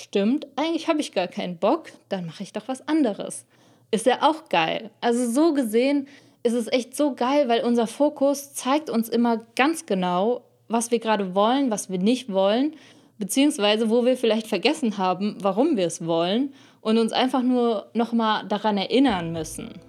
stimmt, 0.00 0.46
eigentlich 0.56 0.88
habe 0.88 1.00
ich 1.00 1.12
gar 1.12 1.28
keinen 1.28 1.58
Bock, 1.58 1.90
dann 2.08 2.26
mache 2.26 2.42
ich 2.42 2.52
doch 2.52 2.68
was 2.68 2.86
anderes. 2.88 3.46
Ist 3.90 4.06
ja 4.06 4.22
auch 4.22 4.48
geil. 4.48 4.90
Also 5.00 5.30
so 5.30 5.52
gesehen 5.52 6.08
ist 6.42 6.54
es 6.54 6.70
echt 6.72 6.96
so 6.96 7.14
geil, 7.14 7.48
weil 7.48 7.64
unser 7.64 7.86
Fokus 7.86 8.54
zeigt 8.54 8.88
uns 8.88 9.08
immer 9.08 9.44
ganz 9.56 9.86
genau, 9.86 10.42
was 10.68 10.90
wir 10.90 10.98
gerade 11.00 11.34
wollen, 11.34 11.70
was 11.70 11.90
wir 11.90 11.98
nicht 11.98 12.32
wollen, 12.32 12.74
beziehungsweise 13.18 13.90
wo 13.90 14.04
wir 14.04 14.16
vielleicht 14.16 14.46
vergessen 14.46 14.96
haben, 14.96 15.36
warum 15.40 15.76
wir 15.76 15.86
es 15.86 16.06
wollen 16.06 16.54
und 16.80 16.98
uns 16.98 17.12
einfach 17.12 17.42
nur 17.42 17.90
nochmal 17.92 18.46
daran 18.46 18.78
erinnern 18.78 19.32
müssen. 19.32 19.80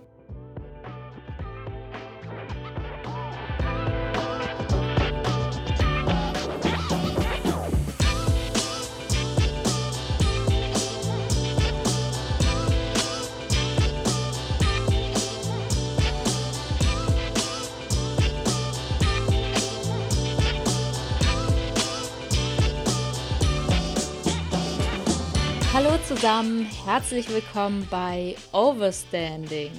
Hallo 25.73 25.91
zusammen, 26.05 26.67
herzlich 26.85 27.30
willkommen 27.30 27.88
bei 27.89 28.35
Overstanding. 28.52 29.71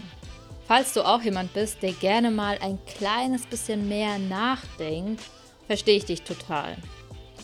Falls 0.66 0.94
du 0.94 1.02
auch 1.06 1.20
jemand 1.20 1.52
bist, 1.52 1.82
der 1.82 1.92
gerne 1.92 2.30
mal 2.30 2.56
ein 2.62 2.78
kleines 2.86 3.44
bisschen 3.44 3.90
mehr 3.90 4.18
nachdenkt, 4.18 5.20
verstehe 5.66 5.98
ich 5.98 6.06
dich 6.06 6.22
total. 6.22 6.78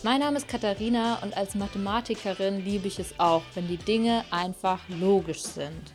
Mein 0.03 0.21
Name 0.21 0.39
ist 0.39 0.49
Katharina 0.49 1.19
und 1.23 1.37
als 1.37 1.57
Mathematikerin 1.57 2.65
liebe 2.65 2.89
ich 2.89 2.99
es 2.99 3.21
auch, 3.21 3.43
wenn 3.55 3.69
die 3.69 3.77
Dinge 3.77 4.25
einfach 4.31 4.81
logisch 4.89 5.43
sind. 5.43 5.93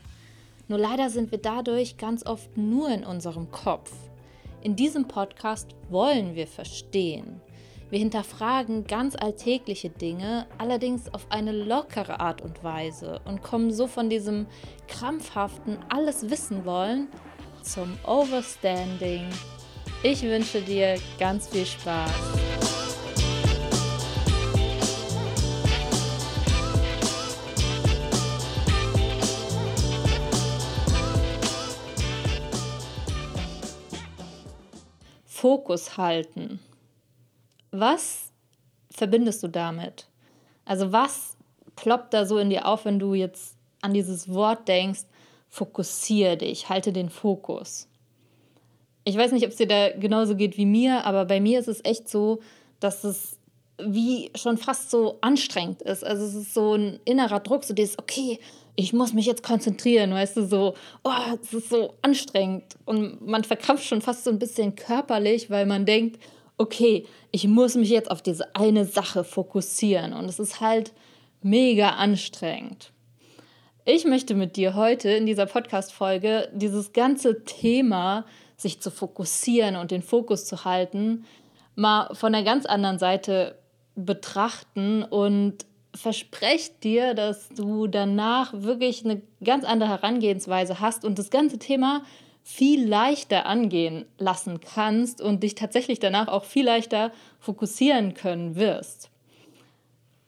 Nur 0.68 0.78
leider 0.78 1.10
sind 1.10 1.32
wir 1.32 1.40
dadurch 1.40 1.98
ganz 1.98 2.24
oft 2.24 2.56
nur 2.56 2.90
in 2.90 3.04
unserem 3.04 3.50
Kopf. 3.50 3.92
In 4.62 4.76
diesem 4.76 5.08
Podcast 5.08 5.70
wollen 5.90 6.36
wir 6.36 6.46
verstehen. 6.46 7.42
Wir 7.94 8.00
hinterfragen 8.00 8.88
ganz 8.88 9.16
alltägliche 9.16 9.92
Dinge, 9.92 10.48
allerdings 10.58 11.14
auf 11.14 11.28
eine 11.30 11.52
lockere 11.52 12.20
Art 12.20 12.42
und 12.42 12.64
Weise 12.64 13.22
und 13.24 13.44
kommen 13.44 13.72
so 13.72 13.86
von 13.86 14.10
diesem 14.10 14.48
krampfhaften 14.88 15.78
alles 15.90 16.32
wissen 16.32 16.66
wollen 16.66 17.08
zum 17.62 17.96
Overstanding. 18.08 19.28
Ich 20.02 20.24
wünsche 20.24 20.62
dir 20.62 20.96
ganz 21.20 21.50
viel 21.50 21.68
Spaß. 21.68 22.10
Fokus 35.28 35.96
halten. 35.96 36.60
Was 37.74 38.32
verbindest 38.92 39.42
du 39.42 39.48
damit? 39.48 40.06
Also 40.64 40.92
was 40.92 41.36
ploppt 41.76 42.14
da 42.14 42.26
so 42.28 42.38
in 42.38 42.52
dir 42.52 42.68
auf, 42.68 42.86
wenn 42.86 43.00
du 43.00 43.16
jetzt 43.16 43.58
an 43.82 43.96
dieses 43.96 44.32
Wort 44.32 44.68
denkst, 44.68 45.02
fokussiere 45.50 46.38
dich, 46.38 46.70
halte 46.70 46.94
den 46.94 47.10
Fokus. 47.10 47.88
Ich 49.06 49.18
weiß 49.18 49.32
nicht, 49.32 49.44
ob 49.44 49.50
es 49.52 49.58
dir 49.58 49.68
da 49.68 49.90
genauso 49.90 50.36
geht 50.36 50.56
wie 50.56 50.68
mir, 50.68 51.04
aber 51.06 51.26
bei 51.26 51.42
mir 51.42 51.60
ist 51.60 51.68
es 51.68 51.84
echt 51.84 52.08
so, 52.08 52.42
dass 52.80 53.04
es 53.04 53.38
wie 53.82 54.30
schon 54.36 54.58
fast 54.58 54.92
so 54.92 55.18
anstrengend 55.22 55.82
ist. 55.82 56.06
Also 56.06 56.26
es 56.26 56.36
ist 56.36 56.54
so 56.54 56.76
ein 56.76 57.00
innerer 57.06 57.40
Druck, 57.40 57.64
so 57.64 57.74
dieses, 57.74 57.98
okay, 57.98 58.40
ich 58.76 58.94
muss 58.94 59.14
mich 59.14 59.26
jetzt 59.26 59.42
konzentrieren, 59.42 60.12
weißt 60.12 60.38
du, 60.38 60.46
so, 60.46 60.76
oh, 61.04 61.12
es 61.42 61.54
ist 61.54 61.70
so 61.70 61.96
anstrengend. 62.04 62.64
Und 62.86 63.26
man 63.26 63.44
verkrampft 63.44 63.86
schon 63.86 64.02
fast 64.02 64.26
so 64.26 64.30
ein 64.30 64.38
bisschen 64.38 64.76
körperlich, 64.76 65.50
weil 65.50 65.66
man 65.66 65.88
denkt, 65.88 66.22
okay, 66.64 67.06
ich 67.32 67.46
muss 67.46 67.76
mich 67.76 67.90
jetzt 67.90 68.10
auf 68.10 68.22
diese 68.22 68.56
eine 68.56 68.86
Sache 68.86 69.26
fokussieren 69.26 70.14
und 70.14 70.26
es 70.26 70.40
ist 70.40 70.62
halt 70.62 70.94
mega 71.42 71.90
anstrengend. 71.90 72.92
Ich 73.86 74.06
möchte 74.06 74.34
mit 74.34 74.56
dir 74.56 74.76
heute 74.76 75.10
in 75.10 75.26
dieser 75.26 75.46
Podcast-Folge 75.46 76.50
dieses 76.54 76.94
ganze 76.94 77.44
Thema, 77.44 78.26
sich 78.56 78.80
zu 78.80 78.92
fokussieren 78.92 79.76
und 79.76 79.92
den 79.92 80.02
Fokus 80.02 80.46
zu 80.46 80.64
halten, 80.64 81.26
mal 81.76 82.16
von 82.16 82.34
einer 82.34 82.46
ganz 82.46 82.66
anderen 82.66 82.98
Seite 82.98 83.60
betrachten 83.96 85.04
und 85.04 85.66
versprecht 85.94 86.82
dir, 86.86 87.14
dass 87.14 87.50
du 87.50 87.88
danach 87.88 88.54
wirklich 88.54 89.04
eine 89.04 89.22
ganz 89.44 89.66
andere 89.66 89.90
Herangehensweise 89.90 90.80
hast 90.80 91.04
und 91.04 91.20
das 91.20 91.30
ganze 91.30 91.60
Thema 91.60 92.04
viel 92.44 92.88
leichter 92.88 93.46
angehen 93.46 94.06
lassen 94.18 94.60
kannst 94.60 95.22
und 95.22 95.44
dich 95.44 95.56
tatsächlich 95.56 96.00
danach 96.00 96.28
auch 96.28 96.44
viel 96.44 96.66
leichter 96.66 97.12
fokussieren 97.40 98.14
können 98.14 98.56
wirst. 98.56 99.10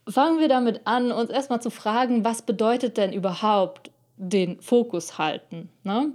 Fangen 0.07 0.39
wir 0.39 0.47
damit 0.47 0.81
an, 0.85 1.11
uns 1.11 1.29
erstmal 1.29 1.61
zu 1.61 1.69
fragen, 1.69 2.23
was 2.23 2.41
bedeutet 2.41 2.97
denn 2.97 3.11
überhaupt 3.11 3.91
den 4.17 4.61
Fokus 4.61 5.17
halten? 5.17 5.69
Ne? 5.83 6.13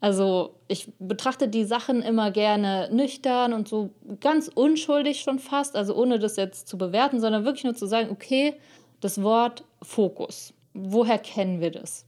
Also 0.00 0.54
ich 0.68 0.90
betrachte 0.98 1.48
die 1.48 1.64
Sachen 1.64 2.00
immer 2.00 2.30
gerne 2.30 2.88
nüchtern 2.90 3.52
und 3.52 3.68
so 3.68 3.90
ganz 4.20 4.48
unschuldig 4.48 5.20
schon 5.20 5.38
fast, 5.38 5.76
also 5.76 5.94
ohne 5.94 6.18
das 6.18 6.36
jetzt 6.36 6.68
zu 6.68 6.78
bewerten, 6.78 7.20
sondern 7.20 7.44
wirklich 7.44 7.64
nur 7.64 7.74
zu 7.74 7.86
sagen, 7.86 8.08
okay, 8.10 8.54
das 9.00 9.22
Wort 9.22 9.64
Fokus, 9.82 10.54
woher 10.72 11.18
kennen 11.18 11.60
wir 11.60 11.70
das? 11.70 12.06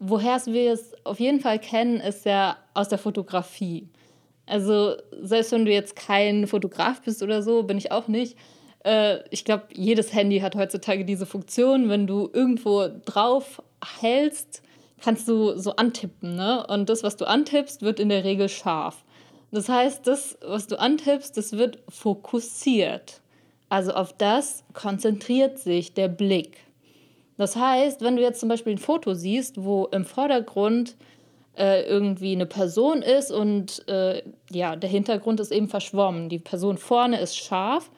Woher 0.00 0.40
wir 0.46 0.72
es 0.72 0.92
auf 1.04 1.18
jeden 1.18 1.40
Fall 1.40 1.58
kennen, 1.58 2.00
ist 2.00 2.24
ja 2.24 2.56
aus 2.74 2.88
der 2.88 2.98
Fotografie. 2.98 3.88
Also 4.46 4.94
selbst 5.20 5.52
wenn 5.52 5.64
du 5.64 5.72
jetzt 5.72 5.96
kein 5.96 6.46
Fotograf 6.46 7.02
bist 7.02 7.22
oder 7.22 7.42
so, 7.42 7.64
bin 7.64 7.78
ich 7.78 7.92
auch 7.92 8.08
nicht. 8.08 8.36
Äh, 8.84 9.18
ich 9.30 9.44
glaube, 9.44 9.64
jedes 9.74 10.14
Handy 10.14 10.40
hat 10.40 10.56
heutzutage 10.56 11.04
diese 11.04 11.26
Funktion. 11.26 11.88
Wenn 11.88 12.06
du 12.06 12.30
irgendwo 12.32 12.88
drauf 13.04 13.62
hältst, 14.00 14.62
kannst 15.02 15.28
du 15.28 15.56
so 15.58 15.76
antippen. 15.76 16.36
Ne? 16.36 16.66
Und 16.66 16.88
das, 16.88 17.02
was 17.02 17.16
du 17.16 17.26
antippst, 17.26 17.82
wird 17.82 18.00
in 18.00 18.08
der 18.08 18.24
Regel 18.24 18.48
scharf. 18.48 19.04
Das 19.50 19.68
heißt, 19.68 20.06
das, 20.06 20.38
was 20.46 20.66
du 20.66 20.78
antippst, 20.78 21.36
das 21.36 21.52
wird 21.52 21.78
fokussiert. 21.88 23.20
Also 23.68 23.92
auf 23.92 24.12
das 24.12 24.64
konzentriert 24.72 25.58
sich 25.58 25.94
der 25.94 26.08
Blick. 26.08 26.58
Das 27.38 27.56
heißt, 27.56 28.02
wenn 28.02 28.16
du 28.16 28.22
jetzt 28.22 28.40
zum 28.40 28.48
Beispiel 28.48 28.74
ein 28.74 28.78
Foto 28.78 29.14
siehst, 29.14 29.64
wo 29.64 29.86
im 29.86 30.04
Vordergrund 30.04 30.96
äh, 31.56 31.82
irgendwie 31.88 32.32
eine 32.32 32.46
Person 32.46 33.00
ist 33.00 33.30
und 33.30 33.88
äh, 33.88 34.22
ja, 34.50 34.76
der 34.76 34.90
Hintergrund 34.90 35.40
ist 35.40 35.52
eben 35.52 35.68
verschwommen. 35.68 36.28
Die 36.28 36.40
Person 36.40 36.78
vorne 36.78 37.20
ist 37.20 37.36
scharf 37.36 37.90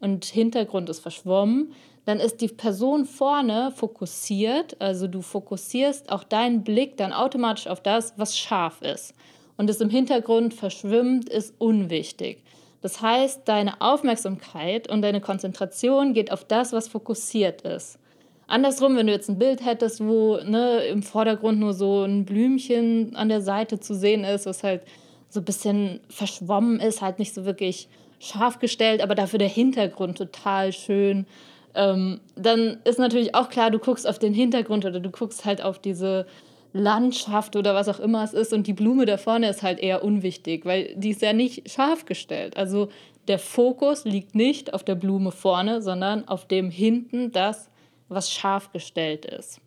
und 0.00 0.24
Hintergrund 0.24 0.88
ist 0.88 1.00
verschwommen. 1.00 1.72
Dann 2.06 2.20
ist 2.20 2.40
die 2.40 2.48
Person 2.48 3.04
vorne 3.04 3.72
fokussiert, 3.74 4.80
also 4.80 5.08
du 5.08 5.22
fokussierst 5.22 6.10
auch 6.10 6.24
deinen 6.24 6.62
Blick 6.62 6.96
dann 6.96 7.12
automatisch 7.12 7.66
auf 7.66 7.82
das, 7.82 8.14
was 8.16 8.38
scharf 8.38 8.80
ist. 8.80 9.14
Und 9.56 9.68
es 9.68 9.80
im 9.80 9.90
Hintergrund 9.90 10.54
verschwimmt, 10.54 11.28
ist 11.28 11.54
unwichtig. 11.58 12.44
Das 12.80 13.02
heißt, 13.02 13.42
deine 13.46 13.80
Aufmerksamkeit 13.80 14.88
und 14.88 15.02
deine 15.02 15.20
Konzentration 15.20 16.14
geht 16.14 16.30
auf 16.30 16.44
das, 16.44 16.72
was 16.72 16.88
fokussiert 16.88 17.62
ist. 17.62 17.98
Andersrum, 18.46 18.96
wenn 18.96 19.06
du 19.06 19.12
jetzt 19.12 19.28
ein 19.28 19.38
Bild 19.38 19.64
hättest, 19.64 20.04
wo 20.04 20.36
ne, 20.36 20.84
im 20.84 21.02
Vordergrund 21.02 21.58
nur 21.58 21.74
so 21.74 22.04
ein 22.04 22.24
Blümchen 22.24 23.16
an 23.16 23.28
der 23.28 23.40
Seite 23.40 23.80
zu 23.80 23.94
sehen 23.94 24.24
ist, 24.24 24.46
was 24.46 24.62
halt 24.62 24.82
so 25.28 25.40
ein 25.40 25.44
bisschen 25.44 26.00
verschwommen 26.08 26.78
ist, 26.78 27.02
halt 27.02 27.18
nicht 27.18 27.34
so 27.34 27.44
wirklich 27.44 27.88
scharf 28.20 28.58
gestellt, 28.60 29.02
aber 29.02 29.14
dafür 29.14 29.38
der 29.38 29.48
Hintergrund 29.48 30.18
total 30.18 30.72
schön. 30.72 31.26
Ähm, 31.74 32.20
dann 32.36 32.78
ist 32.84 32.98
natürlich 32.98 33.34
auch 33.34 33.48
klar, 33.48 33.70
du 33.70 33.78
guckst 33.78 34.08
auf 34.08 34.18
den 34.18 34.32
Hintergrund 34.32 34.84
oder 34.84 35.00
du 35.00 35.10
guckst 35.10 35.44
halt 35.44 35.62
auf 35.62 35.78
diese 35.78 36.26
Landschaft 36.72 37.56
oder 37.56 37.74
was 37.74 37.88
auch 37.88 38.00
immer 38.00 38.22
es 38.22 38.32
ist 38.32 38.52
und 38.52 38.66
die 38.66 38.72
Blume 38.72 39.06
da 39.06 39.16
vorne 39.16 39.48
ist 39.48 39.62
halt 39.62 39.80
eher 39.80 40.04
unwichtig, 40.04 40.64
weil 40.64 40.94
die 40.94 41.10
ist 41.10 41.22
ja 41.22 41.32
nicht 41.32 41.70
scharf 41.70 42.04
gestellt. 42.04 42.56
Also 42.56 42.88
der 43.28 43.38
Fokus 43.38 44.04
liegt 44.04 44.34
nicht 44.34 44.72
auf 44.72 44.84
der 44.84 44.94
Blume 44.94 45.32
vorne, 45.32 45.82
sondern 45.82 46.28
auf 46.28 46.46
dem 46.46 46.70
hinten, 46.70 47.32
das 47.32 47.70
was 48.08 48.32
scharf 48.32 48.72
gestellt 48.72 49.24
ist. 49.24 49.60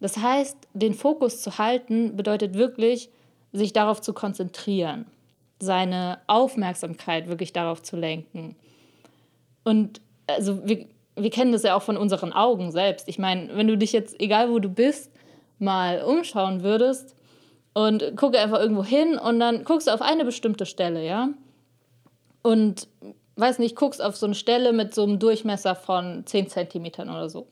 Das 0.00 0.18
heißt, 0.18 0.56
den 0.74 0.94
Fokus 0.94 1.40
zu 1.40 1.58
halten 1.58 2.16
bedeutet 2.16 2.54
wirklich, 2.54 3.10
sich 3.52 3.72
darauf 3.72 4.00
zu 4.00 4.12
konzentrieren, 4.12 5.06
seine 5.60 6.18
Aufmerksamkeit 6.26 7.28
wirklich 7.28 7.52
darauf 7.52 7.82
zu 7.82 7.96
lenken. 7.96 8.56
Und 9.62 10.00
also 10.26 10.66
wir, 10.66 10.86
wir 11.16 11.30
kennen 11.30 11.52
das 11.52 11.62
ja 11.62 11.74
auch 11.76 11.82
von 11.82 11.96
unseren 11.96 12.32
Augen 12.32 12.72
selbst. 12.72 13.08
Ich 13.08 13.18
meine, 13.18 13.56
wenn 13.56 13.68
du 13.68 13.78
dich 13.78 13.92
jetzt, 13.92 14.20
egal 14.20 14.50
wo 14.50 14.58
du 14.58 14.68
bist, 14.68 15.10
mal 15.58 16.02
umschauen 16.02 16.62
würdest 16.62 17.14
und 17.72 18.16
gucke 18.16 18.38
einfach 18.38 18.60
irgendwo 18.60 18.84
hin 18.84 19.18
und 19.18 19.40
dann 19.40 19.64
guckst 19.64 19.88
du 19.88 19.92
auf 19.92 20.02
eine 20.02 20.24
bestimmte 20.24 20.66
Stelle, 20.66 21.04
ja? 21.04 21.28
Und 22.42 22.88
weiß 23.36 23.58
nicht, 23.58 23.76
guckst 23.76 24.02
auf 24.02 24.16
so 24.16 24.26
eine 24.26 24.34
Stelle 24.34 24.72
mit 24.72 24.94
so 24.94 25.02
einem 25.02 25.18
Durchmesser 25.18 25.74
von 25.74 26.26
10 26.26 26.48
Zentimetern 26.48 27.08
oder 27.08 27.28
so. 27.28 27.46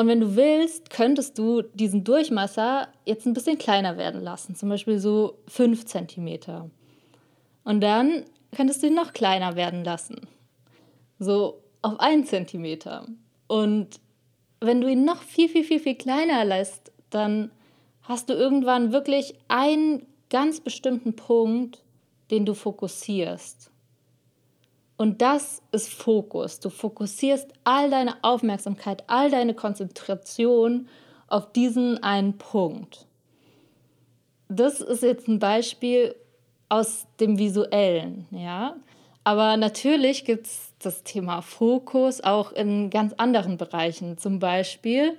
Und 0.00 0.08
wenn 0.08 0.20
du 0.20 0.34
willst, 0.34 0.88
könntest 0.88 1.36
du 1.36 1.60
diesen 1.60 2.04
Durchmesser 2.04 2.88
jetzt 3.04 3.26
ein 3.26 3.34
bisschen 3.34 3.58
kleiner 3.58 3.98
werden 3.98 4.22
lassen, 4.22 4.54
zum 4.54 4.70
Beispiel 4.70 4.98
so 4.98 5.36
5 5.48 5.84
Zentimeter. 5.84 6.70
Und 7.64 7.82
dann 7.82 8.24
könntest 8.56 8.82
du 8.82 8.86
ihn 8.86 8.94
noch 8.94 9.12
kleiner 9.12 9.56
werden 9.56 9.84
lassen, 9.84 10.22
so 11.18 11.62
auf 11.82 12.00
1 12.00 12.30
Zentimeter. 12.30 13.08
Und 13.46 14.00
wenn 14.60 14.80
du 14.80 14.88
ihn 14.88 15.04
noch 15.04 15.20
viel, 15.20 15.50
viel, 15.50 15.64
viel, 15.64 15.80
viel 15.80 15.96
kleiner 15.96 16.46
lässt, 16.46 16.92
dann 17.10 17.50
hast 18.00 18.30
du 18.30 18.32
irgendwann 18.32 18.92
wirklich 18.92 19.34
einen 19.48 20.06
ganz 20.30 20.62
bestimmten 20.62 21.14
Punkt, 21.14 21.84
den 22.30 22.46
du 22.46 22.54
fokussierst. 22.54 23.69
Und 25.00 25.22
das 25.22 25.62
ist 25.72 25.88
Fokus. 25.88 26.60
Du 26.60 26.68
fokussierst 26.68 27.48
all 27.64 27.88
deine 27.88 28.22
Aufmerksamkeit, 28.22 29.02
all 29.06 29.30
deine 29.30 29.54
Konzentration 29.54 30.90
auf 31.26 31.52
diesen 31.52 32.02
einen 32.02 32.36
Punkt. 32.36 33.06
Das 34.50 34.82
ist 34.82 35.02
jetzt 35.02 35.26
ein 35.26 35.38
Beispiel 35.38 36.14
aus 36.68 37.06
dem 37.18 37.38
Visuellen, 37.38 38.26
ja. 38.30 38.76
Aber 39.24 39.56
natürlich 39.56 40.26
gibt 40.26 40.48
es 40.48 40.74
das 40.80 41.02
Thema 41.02 41.40
Fokus 41.40 42.20
auch 42.20 42.52
in 42.52 42.90
ganz 42.90 43.14
anderen 43.14 43.56
Bereichen. 43.56 44.18
Zum 44.18 44.38
Beispiel, 44.38 45.16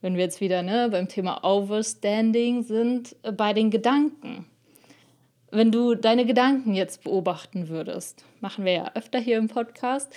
wenn 0.00 0.14
wir 0.14 0.22
jetzt 0.22 0.40
wieder 0.40 0.62
ne, 0.62 0.90
beim 0.92 1.08
Thema 1.08 1.42
Overstanding 1.42 2.62
sind, 2.62 3.16
äh, 3.24 3.32
bei 3.32 3.52
den 3.52 3.72
Gedanken 3.72 4.46
wenn 5.54 5.70
du 5.70 5.94
deine 5.94 6.26
Gedanken 6.26 6.74
jetzt 6.74 7.04
beobachten 7.04 7.68
würdest, 7.68 8.24
machen 8.40 8.64
wir 8.64 8.72
ja 8.72 8.90
öfter 8.94 9.18
hier 9.18 9.38
im 9.38 9.48
Podcast, 9.48 10.12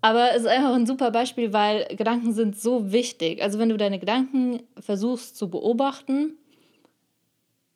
aber 0.00 0.30
es 0.32 0.42
ist 0.42 0.48
einfach 0.48 0.74
ein 0.74 0.86
super 0.86 1.10
Beispiel, 1.10 1.52
weil 1.52 1.84
Gedanken 1.96 2.32
sind 2.32 2.58
so 2.58 2.90
wichtig. 2.90 3.42
Also 3.42 3.58
wenn 3.58 3.68
du 3.68 3.76
deine 3.76 3.98
Gedanken 3.98 4.62
versuchst 4.78 5.36
zu 5.36 5.50
beobachten, 5.50 6.38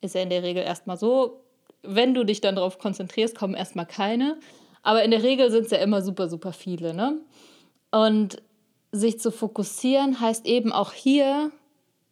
ist 0.01 0.15
ja 0.15 0.21
in 0.21 0.29
der 0.29 0.43
Regel 0.43 0.63
erstmal 0.63 0.97
so, 0.97 1.41
wenn 1.83 2.13
du 2.13 2.25
dich 2.25 2.41
dann 2.41 2.55
darauf 2.55 2.79
konzentrierst, 2.79 3.37
kommen 3.37 3.53
erstmal 3.53 3.85
keine. 3.85 4.37
Aber 4.81 5.03
in 5.03 5.11
der 5.11 5.23
Regel 5.23 5.51
sind 5.51 5.65
es 5.65 5.71
ja 5.71 5.77
immer 5.77 6.01
super, 6.01 6.29
super 6.29 6.51
viele. 6.51 6.93
Ne? 6.93 7.19
Und 7.91 8.41
sich 8.91 9.19
zu 9.19 9.31
fokussieren 9.31 10.19
heißt 10.19 10.47
eben 10.47 10.71
auch 10.71 10.93
hier 10.93 11.51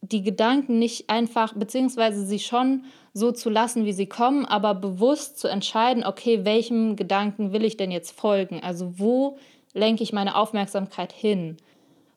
die 0.03 0.21
Gedanken 0.21 0.79
nicht 0.79 1.09
einfach, 1.09 1.53
beziehungsweise 1.53 2.25
sie 2.25 2.39
schon 2.39 2.83
so 3.13 3.31
zu 3.31 3.49
lassen, 3.49 3.85
wie 3.85 3.93
sie 3.93 4.07
kommen, 4.07 4.45
aber 4.45 4.75
bewusst 4.75 5.39
zu 5.39 5.47
entscheiden, 5.47 6.03
okay, 6.03 6.43
welchem 6.43 6.97
Gedanken 6.97 7.53
will 7.53 7.63
ich 7.63 7.77
denn 7.77 7.89
jetzt 7.89 8.11
folgen? 8.11 8.59
Also 8.61 8.99
wo 8.99 9.37
lenke 9.73 10.03
ich 10.03 10.11
meine 10.11 10.35
Aufmerksamkeit 10.35 11.13
hin? 11.13 11.57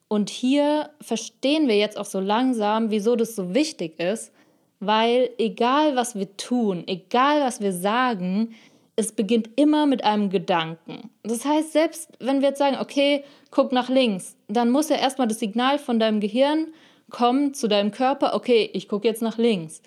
Und 0.09 0.31
hier 0.31 0.91
verstehen 1.01 1.69
wir 1.69 1.77
jetzt 1.77 1.97
auch 1.97 2.05
so 2.05 2.19
langsam, 2.19 2.91
wieso 2.91 3.15
das 3.15 3.37
so 3.37 3.55
wichtig 3.55 4.01
ist, 4.01 4.33
weil 4.81 5.31
egal 5.39 5.95
was 5.95 6.17
wir 6.17 6.37
tun, 6.37 6.85
egal 6.87 7.41
was 7.43 7.61
wir 7.61 7.73
sagen, 7.73 8.55
es 8.97 9.13
beginnt 9.13 9.51
immer 9.57 9.87
mit 9.87 10.03
einem 10.03 10.31
Gedanken. 10.31 11.11
Das 11.23 11.45
heißt, 11.45 11.73
selbst 11.73 12.11
wenn 12.19 12.41
wir 12.41 12.49
jetzt 12.49 12.59
sagen, 12.59 12.79
okay, 12.81 13.23
guck 13.51 13.71
nach 13.71 13.89
links, 13.89 14.37
dann 14.49 14.71
muss 14.71 14.89
ja 14.89 14.97
erstmal 14.97 15.29
das 15.29 15.39
Signal 15.39 15.79
von 15.79 16.01
deinem 16.01 16.19
Gehirn 16.19 16.69
komm 17.11 17.55
zu 17.55 17.69
deinem 17.69 17.91
Körper, 17.91 18.35
okay, 18.35 18.71
ich 18.73 18.89
gucke 18.89 19.07
jetzt 19.07 19.23
nach 19.23 19.39
links. 19.39 19.83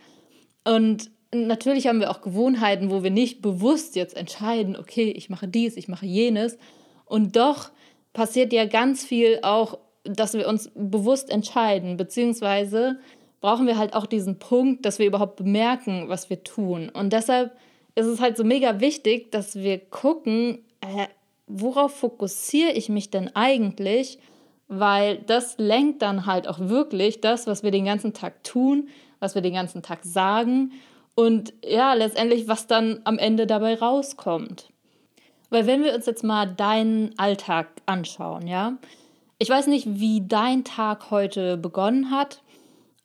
Und 0.63 1.11
natürlich 1.33 1.87
haben 1.87 1.99
wir 1.99 2.11
auch 2.11 2.21
Gewohnheiten, 2.21 2.89
wo 2.89 3.03
wir 3.03 3.11
nicht 3.11 3.41
bewusst 3.41 3.95
jetzt 3.95 4.15
entscheiden, 4.15 4.75
okay, 4.75 5.11
ich 5.11 5.29
mache 5.29 5.47
dies, 5.47 5.77
ich 5.77 5.87
mache 5.87 6.05
jenes. 6.05 6.57
Und 7.05 7.35
doch 7.35 7.71
passiert 8.13 8.53
ja 8.53 8.65
ganz 8.65 9.03
viel 9.05 9.39
auch, 9.43 9.77
dass 10.03 10.33
wir 10.33 10.47
uns 10.47 10.71
bewusst 10.75 11.29
entscheiden, 11.29 11.97
beziehungsweise 11.97 12.99
brauchen 13.41 13.67
wir 13.67 13.77
halt 13.77 13.93
auch 13.93 14.05
diesen 14.05 14.39
Punkt, 14.39 14.85
dass 14.85 14.99
wir 14.99 15.05
überhaupt 15.05 15.37
bemerken, 15.37 16.09
was 16.09 16.29
wir 16.29 16.43
tun. 16.43 16.89
Und 16.89 17.13
deshalb 17.13 17.55
ist 17.95 18.07
es 18.07 18.19
halt 18.19 18.37
so 18.37 18.43
mega 18.43 18.79
wichtig, 18.79 19.31
dass 19.31 19.55
wir 19.55 19.79
gucken, 19.79 20.63
äh, 20.81 21.07
worauf 21.47 21.95
fokussiere 21.95 22.71
ich 22.71 22.89
mich 22.89 23.09
denn 23.09 23.35
eigentlich? 23.35 24.19
Weil 24.69 25.17
das 25.17 25.57
lenkt 25.57 26.01
dann 26.01 26.25
halt 26.25 26.47
auch 26.47 26.59
wirklich 26.59 27.19
das, 27.19 27.47
was 27.47 27.63
wir 27.63 27.71
den 27.71 27.85
ganzen 27.85 28.13
Tag 28.13 28.43
tun, 28.43 28.87
was 29.19 29.35
wir 29.35 29.41
den 29.41 29.55
ganzen 29.55 29.81
Tag 29.81 29.99
sagen 30.03 30.71
und 31.15 31.51
ja, 31.65 31.93
letztendlich, 31.95 32.47
was 32.47 32.67
dann 32.67 33.01
am 33.03 33.17
Ende 33.17 33.45
dabei 33.45 33.75
rauskommt. 33.75 34.69
Weil 35.49 35.67
wenn 35.67 35.83
wir 35.83 35.93
uns 35.93 36.05
jetzt 36.05 36.23
mal 36.23 36.45
deinen 36.45 37.17
Alltag 37.17 37.67
anschauen, 37.87 38.47
ja, 38.47 38.77
ich 39.39 39.49
weiß 39.49 39.67
nicht, 39.67 39.99
wie 39.99 40.21
dein 40.25 40.63
Tag 40.63 41.11
heute 41.11 41.57
begonnen 41.57 42.11
hat. 42.11 42.41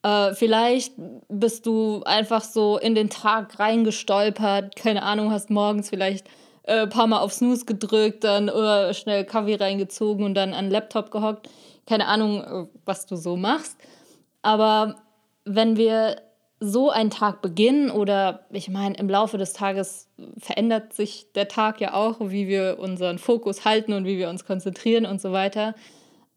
Äh, 0.03 0.35
vielleicht 0.35 0.93
bist 1.29 1.65
du 1.65 2.03
einfach 2.05 2.43
so 2.43 2.77
in 2.77 2.95
den 2.95 3.09
Tag 3.09 3.59
reingestolpert, 3.59 4.77
keine 4.77 5.05
Ahnung, 5.05 5.31
hast 5.33 5.49
morgens 5.49 5.89
vielleicht 5.89 6.29
äh, 6.65 6.87
paar 6.87 7.07
Mal 7.07 7.21
auf 7.21 7.33
Snooze 7.33 7.65
gedrückt, 7.65 8.25
dann 8.25 8.51
oder 8.51 8.95
schnell 8.95 9.25
Kaffee 9.25 9.57
reingezogen 9.57 10.25
und 10.25 10.35
dann 10.35 10.55
an 10.55 10.67
den 10.67 10.73
Laptop 10.73 11.11
gehockt. 11.11 11.49
Keine 11.87 12.07
Ahnung, 12.07 12.43
äh, 12.43 12.67
was 12.85 13.07
du 13.07 13.17
so 13.17 13.37
machst. 13.37 13.77
Aber 14.43 14.97
wenn 15.45 15.77
wir 15.77 16.17
so 16.61 16.91
einen 16.91 17.11
Tag 17.11 17.43
beginnen 17.43 17.91
oder 17.91 18.47
ich 18.51 18.71
meine, 18.71 18.97
im 18.97 19.09
Laufe 19.09 19.37
des 19.37 19.53
Tages 19.53 20.09
verändert 20.39 20.95
sich 20.95 21.27
der 21.35 21.49
Tag 21.49 21.81
ja 21.81 21.93
auch, 21.95 22.17
wie 22.21 22.49
wir 22.49 22.79
unseren 22.79 23.19
Fokus 23.19 23.65
halten 23.65 23.93
und 23.93 24.07
wie 24.07 24.17
wir 24.17 24.31
uns 24.31 24.47
konzentrieren 24.47 25.05
und 25.05 25.21
so 25.21 25.33
weiter. 25.33 25.75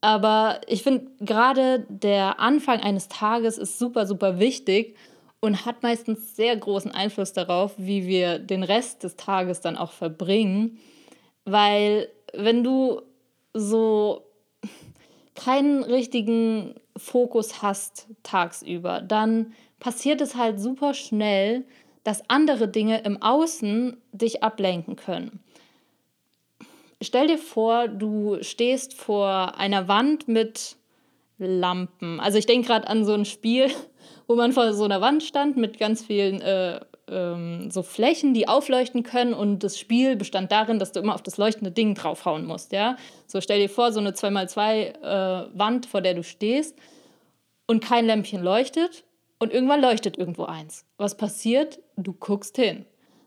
Aber 0.01 0.61
ich 0.67 0.83
finde, 0.83 1.07
gerade 1.21 1.85
der 1.89 2.39
Anfang 2.39 2.81
eines 2.81 3.07
Tages 3.07 3.57
ist 3.57 3.79
super, 3.79 4.05
super 4.05 4.39
wichtig 4.39 4.95
und 5.39 5.65
hat 5.65 5.83
meistens 5.83 6.35
sehr 6.35 6.55
großen 6.55 6.91
Einfluss 6.91 7.33
darauf, 7.33 7.73
wie 7.77 8.07
wir 8.07 8.39
den 8.39 8.63
Rest 8.63 9.03
des 9.03 9.15
Tages 9.15 9.61
dann 9.61 9.77
auch 9.77 9.91
verbringen. 9.91 10.79
Weil 11.45 12.09
wenn 12.33 12.63
du 12.63 13.01
so 13.53 14.23
keinen 15.35 15.83
richtigen 15.83 16.75
Fokus 16.95 17.61
hast 17.61 18.07
tagsüber, 18.23 19.01
dann 19.01 19.53
passiert 19.79 20.21
es 20.21 20.35
halt 20.35 20.59
super 20.59 20.93
schnell, 20.93 21.65
dass 22.03 22.29
andere 22.29 22.67
Dinge 22.67 23.01
im 23.01 23.21
Außen 23.21 23.97
dich 24.11 24.41
ablenken 24.41 24.95
können. 24.95 25.43
Stell 27.01 27.27
dir 27.27 27.37
vor, 27.37 27.87
du 27.87 28.41
stehst 28.41 28.95
vor 28.95 29.57
einer 29.57 29.87
Wand 29.87 30.27
mit 30.27 30.76
Lampen. 31.37 32.19
Also 32.19 32.37
ich 32.37 32.45
denke 32.45 32.67
gerade 32.67 32.87
an 32.87 33.05
so 33.05 33.13
ein 33.13 33.25
Spiel, 33.25 33.67
wo 34.27 34.35
man 34.35 34.51
vor 34.53 34.73
so 34.73 34.83
einer 34.83 35.01
Wand 35.01 35.23
stand 35.23 35.57
mit 35.57 35.77
ganz 35.77 36.03
vielen 36.03 36.41
äh, 36.41 36.79
ähm, 37.09 37.69
so 37.71 37.83
Flächen, 37.83 38.33
die 38.33 38.47
aufleuchten 38.47 39.03
können 39.03 39.33
und 39.33 39.63
das 39.63 39.79
Spiel 39.79 40.15
bestand 40.15 40.51
darin, 40.51 40.79
dass 40.79 40.91
du 40.91 40.99
immer 40.99 41.15
auf 41.15 41.23
das 41.23 41.37
leuchtende 41.37 41.71
Ding 41.71 41.95
draufhauen 41.95 42.45
musst, 42.45 42.71
ja. 42.71 42.97
So 43.27 43.41
stell 43.41 43.59
dir 43.59 43.69
vor, 43.69 43.91
so 43.91 43.99
eine 43.99 44.11
2x2 44.11 44.61
äh, 44.71 45.49
Wand, 45.53 45.85
vor 45.85 46.01
der 46.01 46.15
du 46.15 46.23
stehst 46.23 46.77
und 47.67 47.83
kein 47.83 48.05
Lämpchen 48.05 48.43
leuchtet 48.43 49.05
und 49.39 49.53
irgendwann 49.53 49.81
leuchtet 49.81 50.17
irgendwo 50.17 50.45
eins. 50.45 50.85
Was 50.97 51.15
passiert? 51.15 51.79
Du 51.95 52.13
guckst 52.13 52.55
hin. 52.55 52.85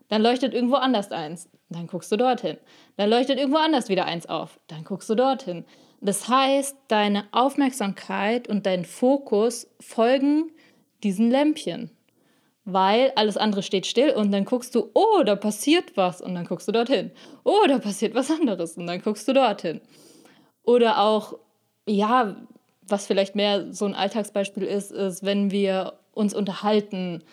Dann 0.09 0.21
leuchtet 0.21 0.53
irgendwo 0.53 0.75
anders 0.75 1.11
eins. 1.11 1.49
Dann 1.69 1.87
guckst 1.87 2.11
du 2.11 2.17
dorthin. 2.17 2.57
Dann 2.97 3.09
leuchtet 3.09 3.39
irgendwo 3.39 3.59
anders 3.59 3.87
wieder 3.87 4.05
eins 4.05 4.27
auf. 4.27 4.59
Dann 4.67 4.83
guckst 4.83 5.09
du 5.09 5.15
dorthin. 5.15 5.65
Das 6.01 6.27
heißt, 6.27 6.75
deine 6.87 7.25
Aufmerksamkeit 7.31 8.47
und 8.47 8.65
dein 8.65 8.85
Fokus 8.85 9.67
folgen 9.79 10.51
diesen 11.03 11.29
Lämpchen. 11.29 11.91
Weil 12.65 13.11
alles 13.15 13.37
andere 13.37 13.63
steht 13.63 13.85
still 13.85 14.11
und 14.11 14.31
dann 14.31 14.45
guckst 14.45 14.73
du, 14.75 14.89
oh, 14.93 15.23
da 15.23 15.35
passiert 15.35 15.95
was 15.95 16.21
und 16.21 16.35
dann 16.35 16.45
guckst 16.45 16.67
du 16.67 16.71
dorthin. 16.71 17.11
Oh, 17.43 17.65
da 17.67 17.79
passiert 17.79 18.15
was 18.15 18.29
anderes 18.31 18.77
und 18.77 18.87
dann 18.87 19.01
guckst 19.01 19.27
du 19.27 19.33
dorthin. 19.33 19.81
Oder 20.63 20.99
auch, 21.01 21.37
ja, 21.87 22.35
was 22.87 23.07
vielleicht 23.07 23.35
mehr 23.35 23.71
so 23.73 23.85
ein 23.85 23.95
Alltagsbeispiel 23.95 24.63
ist, 24.63 24.91
ist, 24.91 25.23
wenn 25.23 25.51
wir 25.51 25.93
uns 26.13 26.33
unterhalten 26.33 27.23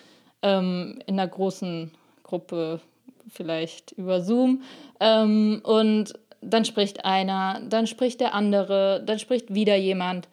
ähm, 0.42 0.98
in 1.06 1.18
einer 1.18 1.28
großen 1.28 1.92
Gruppe, 2.22 2.80
vielleicht 3.28 3.92
über 3.92 4.22
Zoom, 4.22 4.62
ähm, 5.00 5.60
und 5.64 6.14
dann 6.40 6.64
spricht 6.64 7.04
einer, 7.04 7.61
dann 7.68 7.87
spricht 7.87 8.21
der 8.21 8.35
andere, 8.35 9.02
dann 9.04 9.18
spricht 9.18 9.54
wieder 9.54 9.76
jemand. 9.76 10.28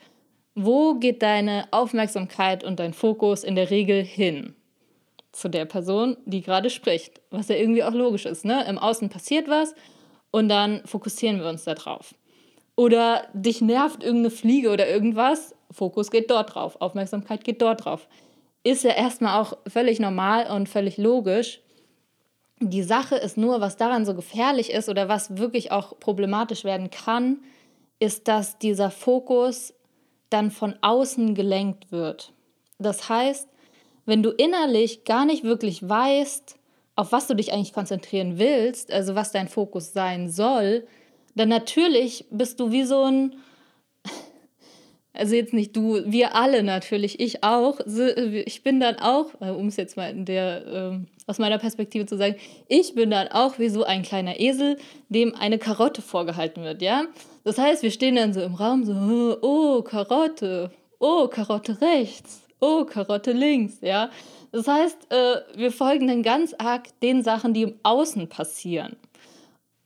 Wo 0.54 0.96
geht 0.96 1.22
deine 1.22 1.68
Aufmerksamkeit 1.72 2.64
und 2.64 2.80
dein 2.80 2.94
Fokus 2.94 3.44
in 3.44 3.56
der 3.56 3.70
Regel 3.70 4.04
hin? 4.04 4.56
Zu 5.32 5.50
der 5.50 5.66
Person, 5.66 6.16
die 6.26 6.42
gerade 6.42 6.70
spricht, 6.70 7.20
was 7.30 7.50
ja 7.50 7.56
irgendwie 7.56 7.84
auch 7.84 7.94
logisch 7.94 8.26
ist. 8.26 8.46
Ne? 8.46 8.66
Im 8.70 8.78
Außen 8.78 9.10
passiert 9.10 9.50
was 9.50 9.76
und 10.32 10.48
dann 10.48 10.82
fokussieren 10.86 11.40
wir 11.40 11.50
uns 11.50 11.66
darauf. 11.66 12.16
Oder 12.78 13.28
dich 13.34 13.62
nervt 13.62 14.04
irgendeine 14.04 14.32
Fliege 14.32 14.70
oder 14.70 14.88
irgendwas, 14.88 15.56
Fokus 15.72 16.12
geht 16.12 16.30
dort 16.30 16.56
drauf, 16.56 16.80
Aufmerksamkeit 16.82 17.44
geht 17.44 17.62
dort 17.62 17.86
drauf. 17.86 18.08
Ist 18.64 18.84
ja 18.84 18.92
erstmal 18.92 19.42
auch 19.42 19.58
völlig 19.68 20.00
normal 20.00 20.48
und 20.52 20.68
völlig 20.68 20.98
logisch. 20.98 21.62
Die 22.60 22.84
Sache 22.84 23.16
ist 23.16 23.38
nur, 23.38 23.60
was 23.60 23.76
daran 23.76 24.06
so 24.06 24.14
gefährlich 24.14 24.72
ist 24.72 24.88
oder 24.88 25.10
was 25.10 25.38
wirklich 25.38 25.72
auch 25.72 26.00
problematisch 26.00 26.64
werden 26.64 26.90
kann, 26.90 27.40
ist, 28.00 28.28
dass 28.28 28.58
dieser 28.58 28.92
Fokus 28.92 29.74
dann 30.30 30.52
von 30.52 30.76
außen 30.82 31.36
gelenkt 31.36 31.92
wird. 31.92 32.34
Das 32.80 33.10
heißt, 33.10 33.48
wenn 34.06 34.24
du 34.24 34.32
innerlich 34.32 35.04
gar 35.04 35.26
nicht 35.26 35.44
wirklich 35.44 35.88
weißt, 35.88 36.58
auf 36.96 37.12
was 37.12 37.28
du 37.28 37.36
dich 37.36 37.52
eigentlich 37.52 37.74
konzentrieren 37.74 38.40
willst, 38.40 38.92
also 38.92 39.16
was 39.16 39.32
dein 39.32 39.48
Fokus 39.48 39.94
sein 39.94 40.30
soll, 40.30 40.88
dann 41.36 41.50
natürlich 41.50 42.26
bist 42.30 42.60
du 42.60 42.72
wie 42.72 42.84
so 42.84 43.04
ein, 43.04 43.36
also 45.18 45.36
jetzt 45.36 45.54
nicht 45.54 45.76
du, 45.76 46.02
wir 46.06 46.36
alle 46.36 46.64
natürlich, 46.64 47.20
ich 47.20 47.44
auch, 47.44 47.80
ich 47.86 48.64
bin 48.64 48.80
dann 48.80 48.98
auch, 48.98 49.28
äh, 49.42 49.50
um 49.50 49.68
es 49.68 49.78
jetzt 49.78 49.98
mal 49.98 50.10
in 50.12 50.26
der, 50.26 50.66
ähm, 50.68 51.08
aus 51.28 51.40
meiner 51.40 51.58
Perspektive 51.58 52.06
zu 52.06 52.18
sagen, 52.18 52.36
ich 52.68 52.96
bin 52.96 53.10
dann 53.10 53.28
auch 53.30 53.58
wie 53.60 53.70
so 53.70 53.84
ein 53.84 54.04
kleiner 54.04 54.40
Esel, 54.40 54.78
dem 55.10 55.34
eine 55.36 55.58
Karotte 55.58 56.02
vorgehalten 56.02 56.64
wird, 56.64 56.82
ja. 56.82 57.06
Das 57.44 57.58
heißt, 57.58 57.84
wir 57.84 57.92
stehen 57.92 58.16
dann 58.16 58.34
so 58.34 58.42
im 58.42 58.56
Raum 58.56 58.84
so, 58.84 59.38
oh, 59.42 59.82
Karotte, 59.82 60.72
oh, 61.00 61.28
Karotte 61.28 61.80
rechts, 61.82 62.42
oh, 62.60 62.86
Karotte 62.86 63.32
links, 63.32 63.80
ja. 63.82 64.10
Das 64.52 64.68
heißt, 64.68 65.12
äh, 65.12 65.58
wir 65.58 65.72
folgen 65.72 66.08
dann 66.08 66.24
ganz 66.24 66.54
arg 66.58 66.88
den 67.02 67.24
Sachen, 67.24 67.54
die 67.54 67.64
im 67.64 67.76
Außen 67.84 68.30
passieren. 68.30 68.96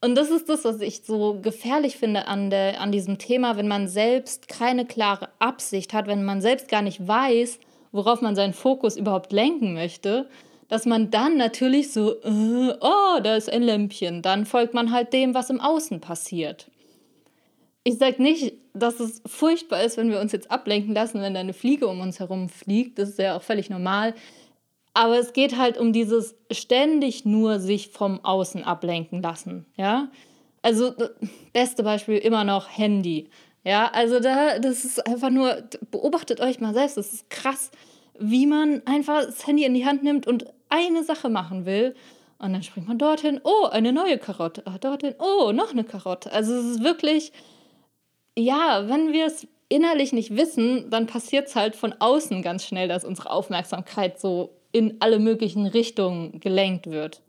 Und 0.02 0.16
das 0.16 0.30
ist 0.30 0.48
das, 0.48 0.64
was 0.64 0.80
ich 0.80 1.02
so 1.04 1.40
gefährlich 1.42 1.98
finde 1.98 2.28
an, 2.28 2.50
der, 2.50 2.80
an 2.80 2.92
diesem 2.92 3.18
Thema, 3.18 3.58
wenn 3.58 3.68
man 3.68 3.88
selbst 3.88 4.48
keine 4.48 4.86
klare 4.86 5.30
Absicht 5.40 5.94
hat, 5.94 6.08
wenn 6.08 6.24
man 6.24 6.42
selbst 6.42 6.70
gar 6.70 6.82
nicht 6.82 7.06
weiß, 7.06 7.60
worauf 7.92 8.22
man 8.22 8.36
seinen 8.36 8.54
Fokus 8.54 8.96
überhaupt 8.96 9.34
lenken 9.34 9.74
möchte, 9.74 10.30
dass 10.70 10.86
man 10.86 11.10
dann 11.10 11.36
natürlich 11.36 11.92
so, 11.92 12.14
äh, 12.22 12.74
oh, 12.80 13.20
da 13.22 13.36
ist 13.36 13.50
ein 13.50 13.64
Lämpchen, 13.64 14.22
dann 14.22 14.46
folgt 14.46 14.74
man 14.74 14.92
halt 14.92 15.12
dem, 15.12 15.34
was 15.34 15.50
im 15.50 15.60
Außen 15.60 16.00
passiert. 16.00 16.70
Ich 17.84 17.98
sage 17.98 18.22
nicht, 18.22 18.54
dass 18.74 19.00
es 19.00 19.22
furchtbar 19.26 19.84
ist, 19.84 19.98
wenn 19.98 20.12
wir 20.12 20.20
uns 20.20 20.32
jetzt 20.32 20.52
ablenken 20.52 20.94
lassen, 20.94 21.22
wenn 21.22 21.34
da 21.34 21.40
eine 21.40 21.54
Fliege 21.54 21.88
um 21.88 22.02
uns 22.02 22.20
herum 22.20 22.48
fliegt. 22.48 23.00
Das 23.00 23.10
ist 23.10 23.20
ja 23.20 23.36
auch 23.36 23.42
völlig 23.42 23.70
normal. 23.70 24.14
Aber 25.00 25.18
es 25.18 25.32
geht 25.32 25.56
halt 25.56 25.78
um 25.78 25.94
dieses 25.94 26.36
ständig 26.52 27.24
nur 27.24 27.62
sich 27.62 27.88
vom 27.88 28.20
Außen 28.26 28.66
ablenken 28.66 29.22
lassen, 29.22 29.66
ja. 29.78 30.10
Also 30.62 30.94
beste 31.54 31.84
Beispiel 31.84 32.18
immer 32.18 32.44
noch 32.44 32.68
Handy. 32.68 33.30
Ja, 33.64 33.90
also 33.94 34.20
da, 34.20 34.60
das 34.60 34.84
ist 34.84 35.08
einfach 35.08 35.30
nur, 35.30 35.64
beobachtet 35.90 36.42
euch 36.42 36.60
mal 36.60 36.74
selbst, 36.74 36.98
das 36.98 37.14
ist 37.14 37.30
krass, 37.30 37.72
wie 38.20 38.46
man 38.46 38.82
einfach 38.84 39.24
das 39.24 39.48
Handy 39.48 39.64
in 39.64 39.74
die 39.74 39.86
Hand 39.86 40.04
nimmt 40.04 40.28
und 40.28 40.48
eine 40.68 41.06
Sache 41.06 41.30
machen 41.30 41.66
will. 41.66 41.96
Und 42.38 42.52
dann 42.52 42.64
springt 42.64 42.90
man 42.90 42.98
dorthin, 42.98 43.40
oh, 43.46 43.68
eine 43.68 43.94
neue 43.94 44.18
Karotte, 44.18 44.64
ah, 44.66 44.80
dorthin, 44.80 45.16
oh, 45.18 45.54
noch 45.54 45.72
eine 45.72 45.86
Karotte. 45.86 46.30
Also 46.34 46.56
es 46.56 46.66
ist 46.66 46.84
wirklich, 46.84 47.32
ja, 48.38 48.90
wenn 48.90 49.14
wir 49.14 49.28
es 49.28 49.48
innerlich 49.70 50.12
nicht 50.12 50.36
wissen, 50.36 50.90
dann 50.90 51.08
passiert 51.08 51.48
es 51.48 51.56
halt 51.56 51.78
von 51.78 51.96
außen 51.98 52.42
ganz 52.42 52.66
schnell, 52.66 52.90
dass 52.90 53.06
unsere 53.06 53.30
Aufmerksamkeit 53.30 54.20
so 54.20 54.59
in 54.72 54.98
alle 55.00 55.20
möglichen 55.20 55.66
Richtungen 55.66 56.40
gelenkt 56.40 56.90
wird. 56.90 57.22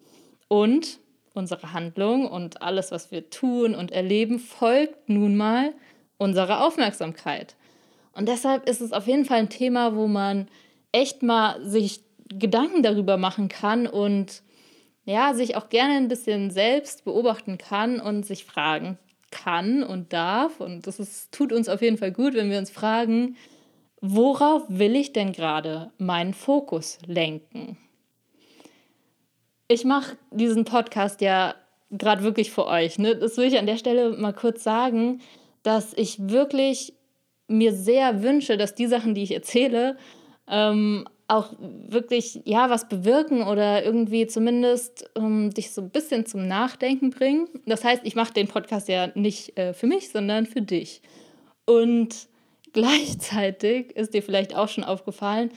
Und 0.49 0.99
unsere 1.35 1.73
Handlung 1.73 2.26
und 2.26 2.62
alles, 2.62 2.90
was 2.90 3.11
wir 3.11 3.30
tun 3.30 3.75
und 3.75 3.92
erleben, 3.92 4.38
folgt 4.38 5.09
nun 5.09 5.37
mal 5.37 5.73
unserer 6.18 6.64
Aufmerksamkeit. 6.64 7.56
Und 8.12 8.28
deshalb 8.28 8.68
ist 8.68 8.80
es 8.80 8.92
auf 8.92 9.06
jeden 9.06 9.25
Fall 9.25 9.38
ein 9.38 9.49
Thema, 9.49 9.94
wo 9.97 10.06
man 10.06 10.49
echt 10.92 11.23
mal 11.23 11.64
sich 11.64 12.00
Gedanken 12.28 12.82
darüber 12.82 13.16
machen 13.16 13.49
kann 13.49 13.87
und 13.87 14.42
ja, 15.04 15.35
sich 15.35 15.56
auch 15.56 15.68
gerne 15.68 15.94
ein 15.94 16.09
bisschen 16.09 16.50
selbst 16.50 17.04
beobachten 17.04 17.59
kann 17.59 18.00
und 18.00 18.25
sich 18.25 18.44
fragen 18.44 18.99
kann 19.30 19.82
und 19.82 20.12
darf. 20.12 20.61
Und 20.61 20.87
das 20.87 21.00
ist, 21.00 21.32
tut 21.32 21.52
uns 21.52 21.68
auf 21.68 21.82
jeden 21.82 21.97
Fall 21.97 22.12
gut, 22.12 22.35
wenn 22.35 22.50
wir 22.50 22.59
uns 22.59 22.70
fragen, 22.70 23.37
worauf 24.00 24.62
will 24.69 24.97
ich 24.97 25.12
denn 25.12 25.33
gerade 25.33 25.92
meinen 25.99 26.35
Fokus 26.35 26.99
lenken? 27.07 27.76
Ich 29.69 29.85
mache 29.85 30.16
diesen 30.30 30.64
Podcast 30.64 31.21
ja 31.21 31.54
gerade 31.90 32.23
wirklich 32.23 32.50
für 32.50 32.66
euch. 32.66 32.99
Ne? 32.99 33.16
Das 33.16 33.37
will 33.37 33.47
ich 33.47 33.59
an 33.59 33.66
der 33.66 33.76
Stelle 33.76 34.11
mal 34.11 34.33
kurz 34.33 34.62
sagen, 34.62 35.21
dass 35.62 35.92
ich 35.95 36.30
wirklich 36.30 36.95
mir 37.49 37.75
sehr 37.75 38.23
wünsche, 38.23 38.57
dass 38.57 38.75
die 38.75 38.87
Sachen, 38.87 39.14
die 39.14 39.23
ich 39.23 39.35
erzähle, 39.35 39.97
ähm, 40.49 41.07
auch 41.28 41.52
wirklich 41.61 42.40
ja 42.45 42.71
was 42.71 42.88
bewirken 42.88 43.42
oder 43.42 43.85
irgendwie 43.85 44.26
zumindest 44.26 45.09
ähm, 45.14 45.50
dich 45.50 45.71
so 45.71 45.83
ein 45.83 45.90
bisschen 45.90 46.26
zum 46.26 46.49
Nachdenken 46.49 47.11
bringen. 47.11 47.49
Das 47.66 47.85
heißt, 47.85 48.02
ich 48.04 48.16
mache 48.16 48.33
den 48.33 48.49
Podcast 48.49 48.88
ja 48.88 49.11
nicht 49.14 49.57
äh, 49.57 49.73
für 49.73 49.87
mich, 49.87 50.11
sondern 50.11 50.47
für 50.47 50.62
dich. 50.62 51.02
Und 51.66 52.28
Gleichzeitig 52.72 53.96
ist 53.96 54.14
dir 54.14 54.22
vielleicht 54.22 54.54
auch 54.54 54.68
schon 54.68 54.84
aufgefallen, 54.84 55.50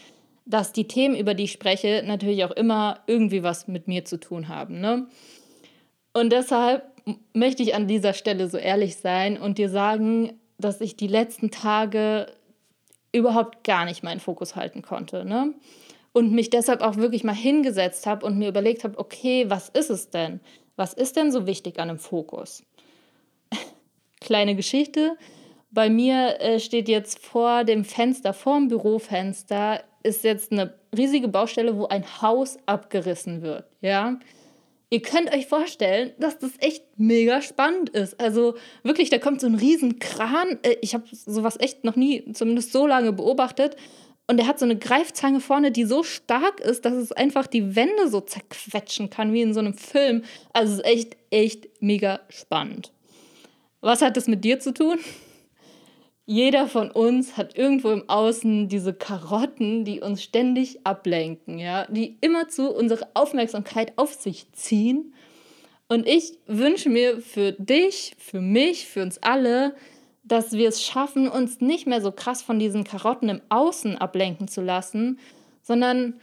dass 0.46 0.74
die 0.74 0.88
Themen, 0.88 1.16
über 1.16 1.34
die 1.34 1.44
ich 1.44 1.52
spreche, 1.52 2.04
natürlich 2.06 2.44
auch 2.44 2.52
immer 2.52 3.00
irgendwie 3.08 3.44
was 3.44 3.68
mit 3.68 3.88
mir 3.88 4.04
zu 4.06 4.20
tun 4.20 4.48
haben. 4.48 4.82
Ne? 4.82 5.08
Und 6.14 6.32
deshalb 6.32 6.92
möchte 7.34 7.64
ich 7.64 7.76
an 7.76 7.88
dieser 7.88 8.14
Stelle 8.14 8.50
so 8.50 8.58
ehrlich 8.58 8.98
sein 8.98 9.38
und 9.38 9.58
dir 9.58 9.70
sagen, 9.70 10.40
dass 10.58 10.82
ich 10.82 10.96
die 10.96 11.08
letzten 11.08 11.52
Tage 11.52 12.28
überhaupt 13.12 13.64
gar 13.64 13.86
nicht 13.86 14.04
meinen 14.04 14.20
Fokus 14.20 14.56
halten 14.56 14.82
konnte. 14.82 15.24
Ne? 15.26 15.54
Und 16.14 16.32
mich 16.32 16.50
deshalb 16.50 16.82
auch 16.82 16.98
wirklich 16.98 17.24
mal 17.24 17.36
hingesetzt 17.36 18.06
habe 18.06 18.26
und 18.26 18.38
mir 18.38 18.50
überlegt 18.50 18.84
habe, 18.84 18.98
okay, 18.98 19.50
was 19.50 19.70
ist 19.70 19.90
es 19.90 20.10
denn? 20.10 20.40
Was 20.76 20.94
ist 20.94 21.16
denn 21.16 21.32
so 21.32 21.46
wichtig 21.46 21.80
an 21.80 21.90
einem 21.90 22.00
Fokus? 22.00 22.64
Kleine 24.20 24.56
Geschichte. 24.56 25.18
Bei 25.74 25.90
mir 25.90 26.40
äh, 26.40 26.60
steht 26.60 26.88
jetzt 26.88 27.18
vor 27.18 27.64
dem 27.64 27.84
Fenster, 27.84 28.34
vor 28.34 28.58
dem 28.58 28.68
Bürofenster, 28.68 29.84
ist 30.04 30.24
jetzt 30.24 30.52
eine 30.52 30.76
riesige 30.96 31.28
Baustelle, 31.28 31.76
wo 31.76 31.88
ein 31.88 32.06
Haus 32.22 32.58
abgerissen 32.68 33.42
wird. 33.42 33.66
Ja. 33.82 34.20
Ihr 34.92 35.02
könnt 35.02 35.34
euch 35.34 35.48
vorstellen, 35.48 36.12
dass 36.20 36.38
das 36.38 36.52
echt 36.60 36.84
mega 36.98 37.42
spannend 37.42 37.90
ist. 37.90 38.20
Also 38.20 38.54
wirklich, 38.84 39.10
da 39.10 39.18
kommt 39.18 39.42
so 39.42 39.48
ein 39.48 39.56
riesen 39.56 39.98
Kran. 39.98 40.60
Äh, 40.62 40.76
ich 40.82 40.94
habe 40.94 41.06
sowas 41.12 41.60
echt 41.60 41.84
noch 41.84 41.96
nie, 41.96 42.32
zumindest 42.34 42.72
so 42.72 42.86
lange 42.86 43.12
beobachtet. 43.12 43.76
Und 44.28 44.38
der 44.38 44.46
hat 44.46 44.60
so 44.60 44.66
eine 44.66 44.78
Greifzange 44.78 45.40
vorne, 45.40 45.72
die 45.72 45.86
so 45.86 46.04
stark 46.04 46.60
ist, 46.60 46.86
dass 46.86 46.94
es 46.94 47.12
einfach 47.12 47.48
die 47.48 47.76
Wände 47.76 48.10
so 48.10 48.22
zerquetschen 48.22 49.10
kann, 49.10 49.34
wie 49.34 49.42
in 49.42 49.56
so 49.56 49.60
einem 49.60 49.74
Film. 49.74 50.24
Also 50.54 50.74
es 50.74 50.80
ist 50.80 50.86
echt, 50.86 51.18
echt 51.32 51.82
mega 51.82 52.20
spannend. 52.30 52.92
Was 53.82 54.04
hat 54.04 54.16
das 54.16 54.28
mit 54.28 54.46
dir 54.46 54.60
zu 54.60 54.74
tun? 54.74 55.00
Jeder 56.26 56.68
von 56.68 56.90
uns 56.90 57.36
hat 57.36 57.58
irgendwo 57.58 57.90
im 57.90 58.08
Außen 58.08 58.70
diese 58.70 58.94
Karotten, 58.94 59.84
die 59.84 60.00
uns 60.00 60.24
ständig 60.24 60.86
ablenken, 60.86 61.60
ja, 61.60 61.86
die 61.92 62.18
immerzu 62.22 62.74
unsere 62.74 63.08
Aufmerksamkeit 63.14 63.94
auf 63.98 64.14
sich 64.14 64.52
ziehen. 64.54 65.14
Und 65.90 66.08
ich 66.08 66.40
wünsche 66.48 66.90
mir 66.90 67.20
für 67.20 67.52
dich, 67.52 68.16
für 68.18 68.40
mich, 68.40 68.88
für 68.88 69.02
uns 69.02 69.22
alle, 69.22 69.76
dass 70.24 70.54
wir 70.54 70.70
es 70.70 70.82
schaffen, 70.82 71.28
uns 71.28 71.60
nicht 71.60 71.86
mehr 71.86 72.02
so 72.02 72.12
krass 72.12 72.42
von 72.42 72.58
diesen 72.58 72.86
Karotten 72.86 73.28
im 73.28 73.42
Außen 73.50 73.98
ablenken 73.98 74.48
zu 74.48 74.62
lassen, 74.62 75.20
sondern 75.62 76.22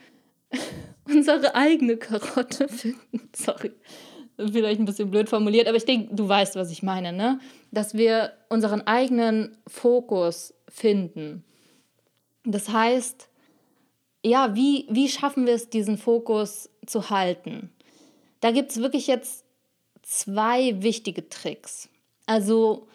unsere 1.04 1.54
eigene 1.54 1.98
Karotte 1.98 2.68
finden. 2.68 3.28
Sorry, 3.36 3.72
vielleicht 4.52 4.80
ein 4.80 4.84
bisschen 4.84 5.10
blöd 5.10 5.28
formuliert, 5.28 5.68
aber 5.68 5.76
ich 5.76 5.84
denke, 5.84 6.14
du 6.14 6.28
weißt, 6.28 6.56
was 6.56 6.70
ich 6.70 6.82
meine, 6.82 7.12
ne? 7.12 7.40
Dass 7.70 7.94
wir 7.94 8.32
unseren 8.48 8.86
eigenen 8.86 9.56
Fokus 9.66 10.54
finden. 10.68 11.44
Das 12.44 12.68
heißt, 12.68 13.28
ja, 14.24 14.54
wie, 14.54 14.86
wie 14.90 15.08
schaffen 15.08 15.46
wir 15.46 15.54
es, 15.54 15.70
diesen 15.70 15.98
Fokus 15.98 16.70
zu 16.86 17.10
halten? 17.10 17.70
Da 18.40 18.50
gibt 18.50 18.70
es 18.70 18.80
wirklich 18.80 19.06
jetzt 19.06 19.44
zwei 20.02 20.82
wichtige 20.82 21.28
Tricks. 21.28 21.88
Also 22.26 22.88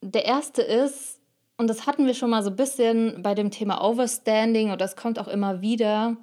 der 0.00 0.24
erste 0.24 0.62
ist, 0.62 1.20
und 1.56 1.68
das 1.68 1.86
hatten 1.86 2.06
wir 2.06 2.14
schon 2.14 2.30
mal 2.30 2.42
so 2.42 2.50
ein 2.50 2.56
bisschen 2.56 3.22
bei 3.22 3.34
dem 3.34 3.50
Thema 3.50 3.82
Overstanding 3.82 4.70
und 4.70 4.80
das 4.80 4.96
kommt 4.96 5.18
auch 5.18 5.28
immer 5.28 5.60
wieder, 5.62 6.16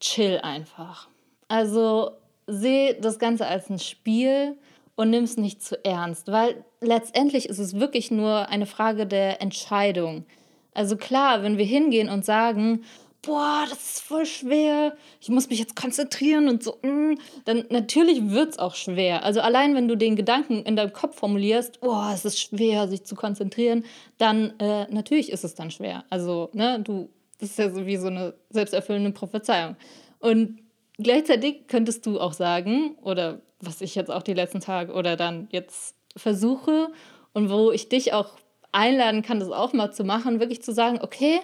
chill 0.00 0.38
einfach. 0.42 1.08
Also 1.48 2.12
sehe 2.46 2.94
das 2.94 3.18
Ganze 3.18 3.46
als 3.46 3.70
ein 3.70 3.78
Spiel 3.78 4.56
und 4.94 5.10
nimm 5.10 5.24
es 5.24 5.36
nicht 5.36 5.62
zu 5.62 5.82
ernst, 5.84 6.28
weil 6.28 6.64
letztendlich 6.80 7.48
ist 7.48 7.58
es 7.58 7.78
wirklich 7.78 8.10
nur 8.10 8.48
eine 8.48 8.66
Frage 8.66 9.06
der 9.06 9.40
Entscheidung. 9.40 10.26
Also 10.74 10.96
klar, 10.96 11.42
wenn 11.42 11.58
wir 11.58 11.64
hingehen 11.64 12.08
und 12.08 12.24
sagen, 12.24 12.84
boah, 13.22 13.64
das 13.68 13.78
ist 13.78 14.00
voll 14.00 14.26
schwer, 14.26 14.96
ich 15.20 15.28
muss 15.28 15.48
mich 15.48 15.60
jetzt 15.60 15.76
konzentrieren 15.76 16.48
und 16.48 16.62
so, 16.62 16.78
mm, 16.82 17.14
dann 17.44 17.64
natürlich 17.70 18.30
wird 18.30 18.50
es 18.50 18.58
auch 18.58 18.74
schwer. 18.74 19.24
Also 19.24 19.40
allein 19.40 19.74
wenn 19.74 19.86
du 19.86 19.96
den 19.96 20.16
Gedanken 20.16 20.62
in 20.64 20.76
deinem 20.76 20.92
Kopf 20.92 21.16
formulierst, 21.16 21.80
boah, 21.80 22.10
es 22.12 22.24
ist 22.24 22.40
schwer, 22.40 22.88
sich 22.88 23.04
zu 23.04 23.14
konzentrieren, 23.14 23.84
dann 24.18 24.58
äh, 24.58 24.92
natürlich 24.92 25.30
ist 25.30 25.44
es 25.44 25.54
dann 25.54 25.70
schwer. 25.70 26.04
Also, 26.10 26.50
ne, 26.52 26.80
du, 26.80 27.10
das 27.38 27.50
ist 27.50 27.58
ja 27.58 27.70
so 27.70 27.86
wie 27.86 27.96
so 27.96 28.08
eine 28.08 28.34
selbsterfüllende 28.50 29.12
Prophezeiung. 29.12 29.76
Und 30.18 30.58
gleichzeitig 31.02 31.66
könntest 31.68 32.06
du 32.06 32.20
auch 32.20 32.32
sagen, 32.32 32.96
oder 33.02 33.40
was 33.60 33.80
ich 33.80 33.94
jetzt 33.94 34.10
auch 34.10 34.22
die 34.22 34.34
letzten 34.34 34.60
Tage 34.60 34.92
oder 34.92 35.16
dann 35.16 35.48
jetzt 35.50 35.94
versuche 36.16 36.88
und 37.32 37.50
wo 37.50 37.70
ich 37.70 37.88
dich 37.88 38.12
auch 38.12 38.30
einladen 38.72 39.22
kann, 39.22 39.40
das 39.40 39.50
auch 39.50 39.72
mal 39.72 39.92
zu 39.92 40.04
machen, 40.04 40.40
wirklich 40.40 40.62
zu 40.62 40.72
sagen, 40.72 40.98
okay, 41.02 41.40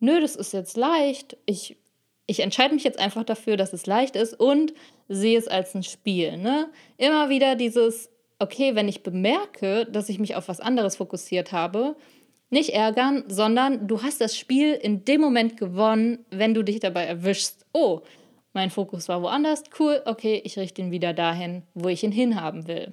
nö, 0.00 0.20
das 0.20 0.36
ist 0.36 0.52
jetzt 0.52 0.76
leicht. 0.76 1.36
Ich, 1.46 1.76
ich 2.26 2.40
entscheide 2.40 2.74
mich 2.74 2.84
jetzt 2.84 2.98
einfach 2.98 3.24
dafür, 3.24 3.56
dass 3.56 3.72
es 3.72 3.86
leicht 3.86 4.16
ist 4.16 4.38
und 4.38 4.72
sehe 5.08 5.38
es 5.38 5.48
als 5.48 5.74
ein 5.74 5.82
Spiel. 5.82 6.36
Ne? 6.36 6.68
Immer 6.96 7.28
wieder 7.28 7.56
dieses, 7.56 8.10
okay, 8.38 8.74
wenn 8.74 8.88
ich 8.88 9.02
bemerke, 9.02 9.86
dass 9.86 10.08
ich 10.08 10.18
mich 10.18 10.36
auf 10.36 10.48
was 10.48 10.60
anderes 10.60 10.96
fokussiert 10.96 11.52
habe, 11.52 11.96
nicht 12.50 12.74
ärgern, 12.74 13.24
sondern 13.28 13.88
du 13.88 14.02
hast 14.02 14.20
das 14.20 14.36
Spiel 14.36 14.74
in 14.74 15.04
dem 15.04 15.20
Moment 15.20 15.56
gewonnen, 15.56 16.24
wenn 16.30 16.52
du 16.52 16.62
dich 16.62 16.80
dabei 16.80 17.04
erwischst. 17.04 17.64
Oh, 17.72 18.02
mein 18.52 18.70
Fokus 18.70 19.08
war 19.08 19.22
woanders. 19.22 19.64
Cool, 19.78 20.02
okay, 20.04 20.40
ich 20.44 20.58
richte 20.58 20.82
ihn 20.82 20.90
wieder 20.90 21.12
dahin, 21.14 21.62
wo 21.74 21.88
ich 21.88 22.02
ihn 22.02 22.12
hinhaben 22.12 22.66
will. 22.66 22.92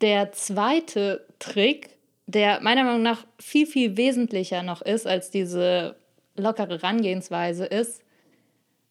Der 0.00 0.32
zweite 0.32 1.26
Trick, 1.38 1.90
der 2.26 2.60
meiner 2.60 2.84
Meinung 2.84 3.02
nach 3.02 3.24
viel, 3.38 3.66
viel 3.66 3.96
wesentlicher 3.96 4.62
noch 4.62 4.82
ist 4.82 5.06
als 5.06 5.30
diese 5.30 5.96
lockere 6.36 6.78
Herangehensweise, 6.80 7.64
ist, 7.64 8.02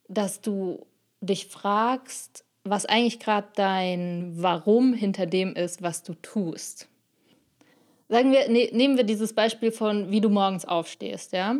dass 0.07 0.41
du 0.41 0.85
dich 1.21 1.47
fragst, 1.47 2.43
was 2.63 2.85
eigentlich 2.85 3.19
gerade 3.19 3.47
dein 3.55 4.33
Warum 4.37 4.93
hinter 4.93 5.27
dem 5.27 5.55
ist, 5.55 5.81
was 5.81 6.01
du 6.01 6.13
tust. 6.15 6.87
Sagen 8.09 8.31
wir, 8.31 8.49
ne, 8.49 8.69
nehmen 8.71 8.97
wir 8.97 9.03
dieses 9.03 9.33
Beispiel 9.33 9.71
von, 9.71 10.11
wie 10.11 10.21
du 10.21 10.29
morgens 10.29 10.65
aufstehst, 10.65 11.33
ja. 11.33 11.57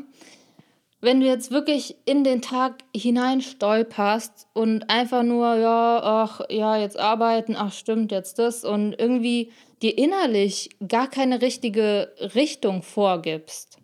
Wenn 1.02 1.20
du 1.20 1.28
jetzt 1.28 1.52
wirklich 1.52 1.98
in 2.06 2.24
den 2.24 2.42
Tag 2.42 2.84
hinein 2.96 3.42
stolperst 3.42 4.48
und 4.54 4.90
einfach 4.90 5.24
nur, 5.24 5.56
ja, 5.56 6.00
ach, 6.02 6.42
ja, 6.50 6.78
jetzt 6.78 6.98
arbeiten, 6.98 7.56
ach, 7.58 7.74
stimmt, 7.74 8.12
jetzt 8.12 8.40
das 8.40 8.64
und 8.64 8.94
irgendwie 8.94 9.52
dir 9.82 9.98
innerlich 9.98 10.70
gar 10.88 11.08
keine 11.08 11.42
richtige 11.42 12.12
Richtung 12.34 12.82
vorgibst, 12.82 13.78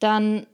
dann 0.00 0.46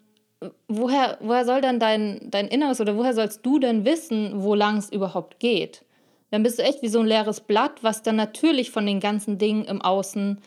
woher, 0.68 1.18
woher 1.20 1.44
soll 1.44 1.60
dann 1.60 1.78
dein, 1.78 2.20
dein 2.30 2.48
Inneres 2.48 2.80
oder 2.80 2.96
woher 2.96 3.14
sollst 3.14 3.44
du 3.44 3.58
denn 3.58 3.84
wissen, 3.84 4.42
wo 4.42 4.54
lang 4.54 4.76
es 4.78 4.90
überhaupt 4.90 5.38
geht? 5.40 5.84
Dann 6.30 6.42
bist 6.42 6.58
du 6.58 6.62
echt 6.62 6.82
wie 6.82 6.88
so 6.88 7.00
ein 7.00 7.06
leeres 7.06 7.40
Blatt, 7.40 7.82
was 7.82 8.02
dann 8.02 8.16
natürlich 8.16 8.70
von 8.70 8.84
den 8.86 9.00
ganzen 9.00 9.38
Dingen 9.38 9.64
im 9.64 9.80
Außen 9.80 10.40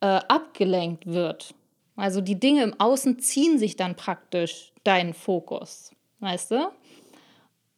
äh, 0.00 0.06
abgelenkt 0.06 1.06
wird. 1.06 1.54
Also 2.02 2.20
die 2.20 2.40
Dinge 2.40 2.64
im 2.64 2.80
Außen 2.80 3.20
ziehen 3.20 3.58
sich 3.58 3.76
dann 3.76 3.94
praktisch 3.94 4.72
deinen 4.82 5.14
Fokus, 5.14 5.92
weißt 6.18 6.50
du? 6.50 6.72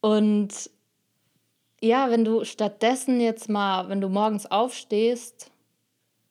Und 0.01 0.71
ja, 1.79 2.09
wenn 2.09 2.25
du 2.25 2.43
stattdessen 2.43 3.21
jetzt 3.21 3.49
mal, 3.49 3.87
wenn 3.87 4.01
du 4.01 4.09
morgens 4.09 4.47
aufstehst, 4.47 5.51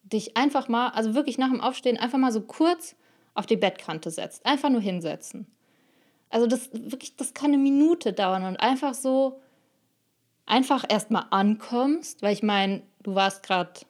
dich 0.02 0.36
einfach 0.36 0.66
mal, 0.66 0.88
also 0.88 1.14
wirklich 1.14 1.38
nach 1.38 1.50
dem 1.50 1.60
Aufstehen, 1.60 1.96
einfach 1.96 2.18
mal 2.18 2.32
so 2.32 2.40
kurz 2.40 2.96
auf 3.32 3.46
die 3.46 3.56
Bettkante 3.56 4.10
setzt. 4.10 4.44
Einfach 4.44 4.70
nur 4.70 4.80
hinsetzen. 4.80 5.46
Also 6.30 6.48
das 6.48 6.70
wirklich, 6.72 7.14
das 7.14 7.32
kann 7.32 7.52
eine 7.52 7.58
Minute 7.58 8.12
dauern 8.12 8.42
und 8.42 8.56
einfach 8.56 8.94
so, 8.94 9.40
einfach 10.46 10.84
erstmal 10.88 11.26
ankommst, 11.30 12.22
weil 12.22 12.32
ich 12.32 12.42
meine, 12.42 12.82
du 13.04 13.14
warst 13.14 13.44
gerade 13.44 13.82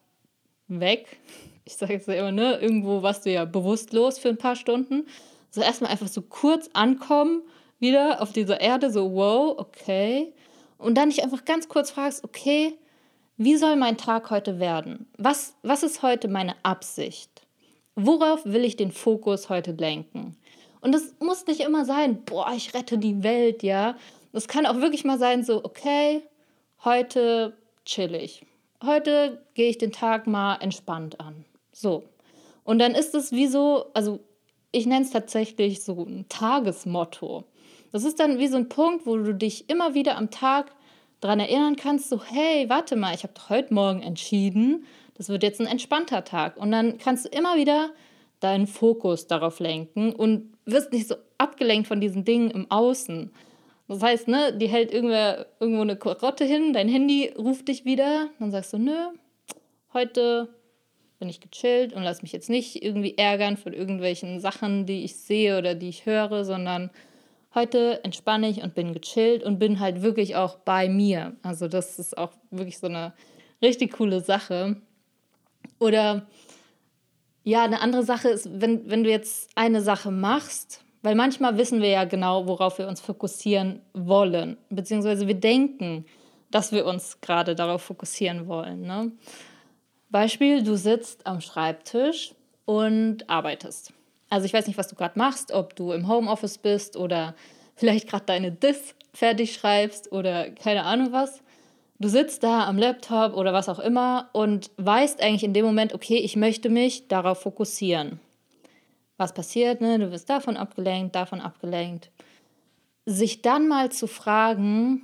weg. 0.69 1.17
Ich 1.65 1.77
sage 1.77 1.95
jetzt 1.95 2.09
immer, 2.09 2.33
ne, 2.33 2.59
irgendwo 2.61 3.03
warst 3.03 3.25
du 3.25 3.33
ja 3.33 3.45
bewusstlos 3.45 4.19
für 4.19 4.29
ein 4.29 4.37
paar 4.37 4.57
Stunden. 4.57 5.07
So 5.51 5.61
erstmal 5.61 5.91
einfach 5.91 6.09
so 6.09 6.21
kurz 6.21 6.69
ankommen, 6.73 7.43
wieder 7.79 8.21
auf 8.21 8.33
dieser 8.33 8.61
Erde, 8.61 8.91
so 8.91 9.13
wow, 9.15 9.59
okay. 9.59 10.33
Und 10.79 10.97
dann 10.97 11.11
dich 11.11 11.23
einfach 11.23 11.45
ganz 11.45 11.69
kurz 11.69 11.91
fragst, 11.91 12.25
okay, 12.25 12.77
wie 13.37 13.57
soll 13.57 13.77
mein 13.77 13.97
Tag 13.97 14.31
heute 14.31 14.61
werden? 14.61 15.07
Was, 15.17 15.57
was 15.63 15.83
ist 15.83 16.03
heute 16.03 16.29
meine 16.29 16.55
Absicht? 16.63 17.47
Worauf 17.97 18.45
will 18.45 18.65
ich 18.65 18.77
den 18.77 18.93
Fokus 18.93 19.49
heute 19.49 19.73
lenken? 19.73 20.37
Und 20.81 20.93
das 20.93 21.15
muss 21.21 21.47
nicht 21.47 21.61
immer 21.61 21.85
sein, 21.85 22.25
boah, 22.25 22.53
ich 22.55 22.75
rette 22.75 22.99
die 22.99 23.23
Welt, 23.23 23.63
ja. 23.63 23.97
Das 24.33 24.49
kann 24.49 24.67
auch 24.67 24.77
wirklich 24.77 25.05
mal 25.05 25.19
sein, 25.19 25.45
so, 25.45 25.65
okay, 25.65 26.23
heute 26.85 27.57
chill 27.85 28.15
ich. 28.15 28.45
Heute 28.85 29.43
gehe 29.55 29.71
ich 29.71 29.79
den 29.79 29.93
Tag 29.93 30.27
mal 30.27 30.57
entspannt 30.57 31.21
an. 31.21 31.45
So. 31.75 32.05
Und 32.63 32.79
dann 32.79 32.95
ist 32.95 33.15
es 33.15 33.33
wie 33.33 33.47
so, 33.47 33.87
also 33.93 34.21
ich 34.73 34.87
nenne 34.87 35.05
es 35.05 35.11
tatsächlich 35.11 35.83
so 35.83 36.05
ein 36.05 36.27
Tagesmotto. 36.29 37.45
Das 37.93 38.05
ist 38.05 38.19
dann 38.19 38.39
wie 38.39 38.49
so 38.49 38.57
ein 38.57 38.69
Punkt, 38.69 39.07
wo 39.07 39.17
du 39.17 39.35
dich 39.35 39.69
immer 39.69 39.95
wieder 39.95 40.17
am 40.17 40.31
Tag 40.31 40.73
daran 41.21 41.41
erinnern 41.41 41.77
kannst, 41.77 42.09
so, 42.09 42.23
hey, 42.23 42.69
warte 42.69 42.97
mal, 42.97 43.15
ich 43.15 43.23
habe 43.23 43.35
heute 43.49 43.73
Morgen 43.73 44.03
entschieden, 44.03 44.85
das 45.17 45.29
wird 45.29 45.43
jetzt 45.43 45.61
ein 45.61 45.67
entspannter 45.67 46.25
Tag. 46.25 46.57
Und 46.57 46.73
dann 46.73 46.99
kannst 46.99 47.27
du 47.27 47.29
immer 47.29 47.57
wieder 47.57 47.91
deinen 48.41 48.67
Fokus 48.67 49.27
darauf 49.27 49.61
lenken 49.61 50.13
und 50.13 50.53
wirst 50.65 50.93
nicht 50.93 51.09
so 51.09 51.15
abgelenkt 51.39 51.89
von 51.89 52.01
diesen 52.01 52.25
Dingen 52.25 52.51
im 52.51 52.71
Außen. 52.71 53.31
Das 53.89 54.03
heißt, 54.03 54.29
ne, 54.29 54.57
die 54.57 54.67
hält 54.67 54.93
irgendwer, 54.93 55.47
irgendwo 55.61 55.83
eine 55.83 55.97
Karotte 55.97 56.45
hin, 56.45 56.73
dein 56.73 56.89
Handy 56.89 57.33
ruft 57.39 57.69
dich 57.69 57.85
wieder, 57.85 58.29
dann 58.39 58.51
sagst 58.51 58.73
du, 58.73 58.79
nö, 58.79 58.97
heute 59.93 60.49
bin 61.19 61.29
ich 61.29 61.41
gechillt 61.41 61.93
und 61.93 62.03
lass 62.03 62.23
mich 62.23 62.33
jetzt 62.33 62.51
nicht 62.51 62.83
irgendwie 62.83 63.17
ärgern 63.17 63.57
von 63.57 63.73
irgendwelchen 63.73 64.41
Sachen, 64.41 64.87
die 64.87 65.05
ich 65.05 65.17
sehe 65.17 65.59
oder 65.59 65.75
die 65.75 65.89
ich 65.89 66.07
höre, 66.07 66.45
sondern 66.45 66.91
heute 67.55 68.03
entspanne 68.05 68.49
ich 68.49 68.63
und 68.63 68.75
bin 68.75 68.93
gechillt 68.93 69.43
und 69.43 69.59
bin 69.59 69.81
halt 69.81 70.03
wirklich 70.03 70.37
auch 70.37 70.57
bei 70.57 70.89
mir. 70.89 71.37
Also 71.43 71.69
das 71.69 71.99
ist 71.99 72.19
auch 72.19 72.33
wirklich 72.51 72.79
so 72.79 72.89
eine 72.89 73.13
richtig 73.63 73.93
coole 73.93 74.21
Sache. 74.21 74.77
Oder 75.79 76.27
ja, 77.45 77.65
eine 77.65 77.81
andere 77.81 78.03
Sache 78.03 78.29
ist, 78.29 78.49
wenn, 78.61 78.91
wenn 78.91 79.05
du 79.05 79.11
jetzt 79.11 79.51
eine 79.55 79.83
Sache 79.83 80.11
machst, 80.11 80.85
weil 81.03 81.15
manchmal 81.15 81.59
wissen 81.59 81.83
wir 81.83 81.91
ja 81.91 82.05
genau, 82.05 82.49
worauf 82.49 82.79
wir 82.79 82.89
uns 82.89 83.01
fokussieren 83.01 83.83
wollen, 83.93 84.57
beziehungsweise 84.71 85.29
wir 85.29 85.35
denken, 85.35 86.07
dass 86.51 86.73
wir 86.73 86.87
uns 86.87 87.21
gerade 87.21 87.55
darauf 87.55 87.83
fokussieren 87.83 88.47
wollen. 88.47 88.83
Ne? 88.83 89.13
Beispiel, 90.11 90.63
du 90.63 90.77
sitzt 90.77 91.27
am 91.27 91.41
Schreibtisch 91.41 92.35
und 92.65 93.29
arbeitest. 93.29 93.93
Also 94.31 94.47
ich 94.47 94.53
weiß 94.53 94.67
nicht, 94.67 94.79
was 94.79 94.89
du 94.89 94.97
gerade 94.97 95.19
machst, 95.19 95.53
ob 95.53 95.77
du 95.77 95.93
im 95.93 96.09
Homeoffice 96.09 96.59
bist 96.59 96.97
oder 96.97 97.35
vielleicht 97.77 98.09
gerade 98.09 98.25
deine 98.27 98.53
Dis 98.53 98.95
fertig 99.13 99.55
schreibst 99.55 100.13
oder 100.13 100.51
keine 100.51 100.85
Ahnung 100.85 101.13
was. 101.13 101.43
Du 101.99 102.09
sitzt 102.09 102.43
da 102.43 102.67
am 102.67 102.79
Laptop 102.79 103.35
oder 103.35 103.53
was 103.53 103.69
auch 103.69 103.79
immer 103.79 104.29
und 104.33 104.71
weißt 104.77 105.23
eigentlich 105.23 105.45
in 105.45 105.55
dem 105.55 105.65
Moment, 105.65 105.95
okay, 105.95 106.19
ich 106.19 106.37
möchte 106.37 106.69
mich 106.69 107.09
darauf 107.09 107.41
fokussieren 107.43 108.21
was 109.17 109.33
passiert, 109.33 109.81
ne? 109.81 109.99
du 109.99 110.11
wirst 110.11 110.29
davon 110.29 110.57
abgelenkt, 110.57 111.15
davon 111.15 111.41
abgelenkt. 111.41 112.11
Sich 113.07 113.43
dann 113.43 113.69
mal 113.69 113.93
zu 113.93 114.07
fragen, 114.07 115.03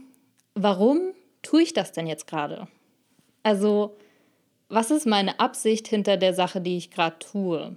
warum 0.54 1.12
tue 1.42 1.62
ich 1.62 1.72
das 1.72 1.92
denn 1.92 2.06
jetzt 2.06 2.26
gerade? 2.26 2.66
Also, 3.42 3.96
was 4.70 4.90
ist 4.90 5.06
meine 5.06 5.38
Absicht 5.40 5.88
hinter 5.88 6.16
der 6.16 6.32
Sache, 6.32 6.60
die 6.60 6.76
ich 6.76 6.90
gerade 6.90 7.18
tue? 7.18 7.76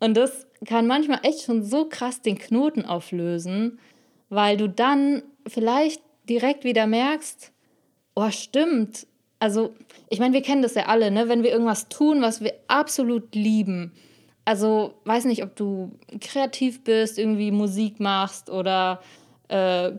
Und 0.00 0.16
das 0.16 0.46
kann 0.66 0.86
manchmal 0.86 1.20
echt 1.22 1.42
schon 1.42 1.62
so 1.62 1.88
krass 1.88 2.22
den 2.22 2.38
Knoten 2.38 2.84
auflösen, 2.84 3.78
weil 4.28 4.56
du 4.56 4.68
dann 4.68 5.22
vielleicht 5.46 6.02
direkt 6.28 6.64
wieder 6.64 6.86
merkst, 6.86 7.52
oh 8.14 8.30
stimmt, 8.30 9.06
also 9.38 9.74
ich 10.08 10.18
meine, 10.18 10.34
wir 10.34 10.42
kennen 10.42 10.62
das 10.62 10.74
ja 10.74 10.86
alle, 10.86 11.10
ne? 11.10 11.28
wenn 11.28 11.42
wir 11.42 11.50
irgendwas 11.50 11.88
tun, 11.88 12.22
was 12.22 12.40
wir 12.40 12.54
absolut 12.66 13.34
lieben, 13.34 13.92
also 14.44 14.94
weiß 15.04 15.24
nicht, 15.24 15.42
ob 15.42 15.56
du 15.56 15.92
kreativ 16.20 16.84
bist, 16.84 17.18
irgendwie 17.18 17.50
Musik 17.50 18.00
machst 18.00 18.48
oder 18.48 19.00
äh, 19.48 19.92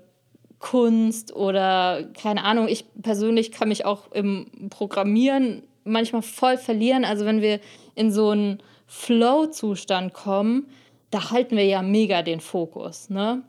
Kunst 0.59 1.35
oder 1.35 2.03
keine 2.13 2.43
Ahnung. 2.43 2.67
Ich 2.67 2.85
persönlich 3.01 3.51
kann 3.51 3.69
mich 3.69 3.85
auch 3.85 4.11
im 4.11 4.69
Programmieren 4.69 5.63
manchmal 5.83 6.21
voll 6.21 6.57
verlieren. 6.57 7.05
Also 7.05 7.25
wenn 7.25 7.41
wir 7.41 7.59
in 7.95 8.11
so 8.11 8.29
einen 8.29 8.61
Flow-Zustand 8.87 10.13
kommen, 10.13 10.67
da 11.11 11.31
halten 11.31 11.55
wir 11.55 11.65
ja 11.65 11.81
mega 11.81 12.21
den 12.21 12.39
Fokus. 12.39 13.09
Ne? 13.09 13.43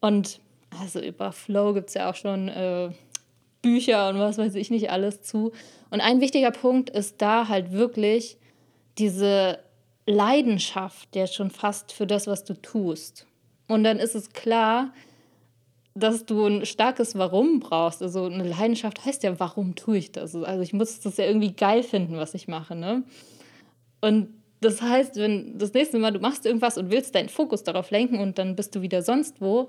Und 0.00 0.40
also 0.80 1.00
über 1.00 1.32
Flow 1.32 1.74
gibt 1.74 1.88
es 1.88 1.94
ja 1.94 2.10
auch 2.10 2.14
schon 2.14 2.48
äh, 2.48 2.90
Bücher 3.62 4.08
und 4.08 4.18
was 4.18 4.38
weiß 4.38 4.54
ich 4.54 4.70
nicht 4.70 4.90
alles 4.90 5.22
zu. 5.22 5.52
Und 5.90 6.00
ein 6.00 6.20
wichtiger 6.20 6.50
Punkt 6.50 6.90
ist 6.90 7.20
da 7.22 7.48
halt 7.48 7.72
wirklich 7.72 8.38
diese 8.98 9.58
Leidenschaft 10.06 11.14
ja 11.16 11.26
schon 11.26 11.50
fast 11.50 11.92
für 11.92 12.06
das, 12.06 12.26
was 12.26 12.44
du 12.44 12.54
tust. 12.54 13.26
Und 13.68 13.84
dann 13.84 13.98
ist 13.98 14.14
es 14.14 14.32
klar, 14.32 14.92
dass 15.96 16.26
du 16.26 16.44
ein 16.44 16.66
starkes 16.66 17.16
Warum 17.16 17.58
brauchst. 17.58 18.02
Also 18.02 18.24
eine 18.24 18.44
Leidenschaft 18.44 19.04
heißt 19.04 19.22
ja, 19.22 19.40
warum 19.40 19.74
tue 19.74 19.96
ich 19.96 20.12
das? 20.12 20.34
Also 20.34 20.62
ich 20.62 20.74
muss 20.74 21.00
das 21.00 21.16
ja 21.16 21.24
irgendwie 21.24 21.52
geil 21.52 21.82
finden, 21.82 22.18
was 22.18 22.34
ich 22.34 22.48
mache. 22.48 22.76
Ne? 22.76 23.02
Und 24.02 24.28
das 24.60 24.82
heißt, 24.82 25.16
wenn 25.16 25.58
das 25.58 25.72
nächste 25.72 25.98
Mal 25.98 26.12
du 26.12 26.20
machst 26.20 26.44
irgendwas 26.44 26.76
und 26.76 26.90
willst 26.90 27.14
deinen 27.14 27.30
Fokus 27.30 27.64
darauf 27.64 27.90
lenken 27.90 28.20
und 28.20 28.38
dann 28.38 28.56
bist 28.56 28.74
du 28.74 28.82
wieder 28.82 29.02
sonst 29.02 29.40
wo, 29.40 29.68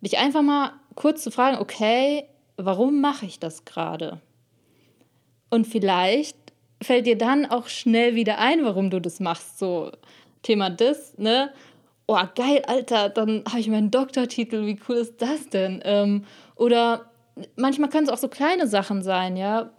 dich 0.00 0.18
einfach 0.18 0.42
mal 0.42 0.72
kurz 0.96 1.22
zu 1.22 1.30
fragen, 1.30 1.58
okay, 1.58 2.24
warum 2.56 3.00
mache 3.00 3.26
ich 3.26 3.38
das 3.38 3.64
gerade? 3.64 4.20
Und 5.48 5.66
vielleicht 5.66 6.36
fällt 6.82 7.06
dir 7.06 7.16
dann 7.16 7.46
auch 7.46 7.68
schnell 7.68 8.16
wieder 8.16 8.38
ein, 8.38 8.64
warum 8.64 8.90
du 8.90 9.00
das 9.00 9.20
machst. 9.20 9.58
So, 9.58 9.92
Thema 10.42 10.70
das, 10.70 11.16
ne? 11.18 11.52
Oh, 12.10 12.16
geil, 12.34 12.62
Alter, 12.66 13.10
dann 13.10 13.44
habe 13.46 13.60
ich 13.60 13.68
meinen 13.68 13.90
Doktortitel, 13.90 14.64
wie 14.64 14.80
cool 14.88 14.96
ist 14.96 15.20
das 15.20 15.50
denn? 15.50 15.82
Ähm, 15.84 16.24
oder 16.56 17.10
manchmal 17.56 17.90
können 17.90 18.06
es 18.06 18.12
auch 18.12 18.16
so 18.16 18.28
kleine 18.28 18.66
Sachen 18.66 19.02
sein, 19.02 19.36
ja. 19.36 19.70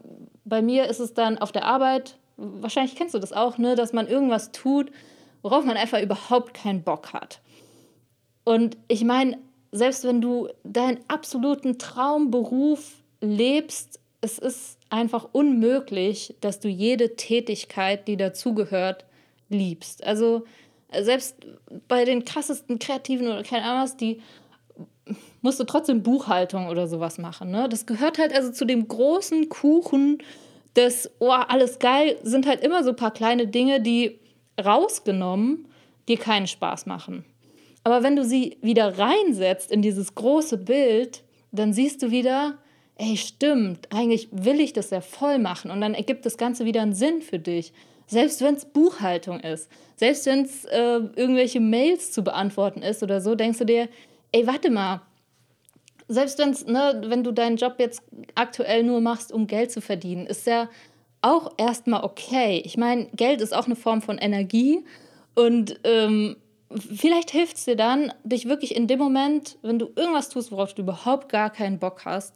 Bei 0.46 0.62
mir 0.62 0.86
ist 0.86 1.00
es 1.00 1.16
dann 1.16 1.40
auf 1.40 1.52
der 1.52 1.66
Arbeit, 1.66 2.20
wahrscheinlich 2.38 2.96
kennst 2.96 3.16
du 3.16 3.20
das 3.20 3.34
auch, 3.34 3.58
ne, 3.58 3.74
dass 3.74 3.94
man 3.94 4.08
irgendwas 4.08 4.52
tut, 4.52 4.92
worauf 5.42 5.66
man 5.66 5.76
einfach 5.76 6.00
überhaupt 6.00 6.54
keinen 6.54 6.84
Bock 6.84 7.14
hat. 7.14 7.42
Und 8.44 8.78
ich 8.88 9.04
meine, 9.04 9.40
selbst 9.72 10.04
wenn 10.04 10.22
du 10.22 10.50
deinen 10.64 11.00
absoluten 11.08 11.80
Traumberuf 11.80 12.94
lebst, 13.22 14.00
es 14.22 14.38
ist 14.38 14.78
einfach 14.92 15.30
unmöglich, 15.32 16.36
dass 16.42 16.60
du 16.60 16.68
jede 16.68 17.16
Tätigkeit, 17.16 18.08
die 18.08 18.18
dazugehört, 18.18 19.06
liebst. 19.50 20.04
Also 20.04 20.46
selbst 21.02 21.36
bei 21.88 22.06
den 22.06 22.26
krassesten 22.26 22.80
Kreativen 22.80 23.28
oder 23.28 23.44
keine 23.44 23.66
Ahnung 23.66 23.84
was, 23.84 23.98
die 23.98 24.22
musst 25.42 25.60
du 25.60 25.64
trotzdem 25.64 26.04
Buchhaltung 26.04 26.68
oder 26.68 26.88
sowas 26.88 27.18
machen. 27.18 27.52
Ne? 27.52 27.68
Das 27.70 27.86
gehört 27.86 28.18
halt 28.18 28.34
also 28.34 28.52
zu 28.52 28.66
dem 28.66 28.88
großen 28.88 29.50
Kuchen 29.50 30.20
des, 30.76 31.10
oh, 31.20 31.30
alles 31.30 31.80
geil, 31.80 32.18
sind 32.24 32.48
halt 32.48 32.62
immer 32.62 32.84
so 32.84 32.92
ein 32.92 32.96
paar 32.96 33.14
kleine 33.14 33.48
Dinge, 33.48 33.82
die 33.82 34.20
rausgenommen 34.64 35.68
dir 36.08 36.18
keinen 36.18 36.48
Spaß 36.48 36.86
machen. 36.86 37.26
Aber 37.84 38.04
wenn 38.04 38.16
du 38.16 38.24
sie 38.24 38.58
wieder 38.62 38.98
reinsetzt 38.98 39.72
in 39.72 39.82
dieses 39.82 40.16
große 40.16 40.58
Bild, 40.58 41.24
dann 41.52 41.74
siehst 41.74 42.02
du 42.04 42.12
wieder, 42.12 42.58
ey, 42.96 43.16
stimmt, 43.18 43.88
eigentlich 43.92 44.28
will 44.32 44.60
ich 44.60 44.74
das 44.74 44.90
ja 44.90 45.02
voll 45.02 45.40
machen 45.40 45.72
und 45.72 45.82
dann 45.82 45.94
ergibt 45.94 46.26
das 46.26 46.38
Ganze 46.38 46.66
wieder 46.66 46.82
einen 46.82 46.94
Sinn 46.94 47.22
für 47.22 47.40
dich. 47.40 47.74
Selbst 48.10 48.42
wenn 48.42 48.56
es 48.56 48.66
Buchhaltung 48.66 49.40
ist, 49.40 49.70
selbst 49.96 50.26
wenn 50.26 50.44
es 50.44 50.66
äh, 50.66 51.00
irgendwelche 51.16 51.60
Mails 51.60 52.12
zu 52.12 52.24
beantworten 52.24 52.82
ist 52.82 53.04
oder 53.04 53.22
so, 53.22 53.36
denkst 53.36 53.60
du 53.60 53.66
dir, 53.66 53.88
ey, 54.32 54.48
warte 54.48 54.72
mal, 54.72 55.02
selbst 56.08 56.40
wenn's, 56.40 56.66
ne, 56.66 57.04
wenn 57.06 57.24
du 57.24 57.32
deinen 57.32 57.58
Job 57.58 57.76
jetzt 57.78 58.02
aktuell 58.34 58.82
nur 58.82 59.00
machst, 59.00 59.32
um 59.32 59.46
Geld 59.46 59.72
zu 59.72 59.80
verdienen, 59.80 60.26
ist 60.26 60.48
ja 60.48 60.70
auch 61.22 61.54
erstmal 61.58 62.04
okay. 62.04 62.64
Ich 62.66 62.78
meine, 62.78 63.10
Geld 63.14 63.42
ist 63.42 63.54
auch 63.54 63.68
eine 63.68 63.76
Form 63.76 64.02
von 64.02 64.18
Energie 64.18 64.84
und 65.36 65.80
ähm, 65.84 66.36
vielleicht 66.72 67.30
hilft 67.30 67.58
es 67.58 67.66
dir 67.66 67.76
dann, 67.76 68.12
dich 68.24 68.50
wirklich 68.50 68.76
in 68.76 68.88
dem 68.88 68.98
Moment, 68.98 69.60
wenn 69.62 69.78
du 69.78 69.92
irgendwas 69.96 70.30
tust, 70.30 70.52
worauf 70.52 70.74
du 70.74 70.82
überhaupt 70.82 71.30
gar 71.30 71.52
keinen 71.52 71.78
Bock 71.78 72.06
hast, 72.06 72.34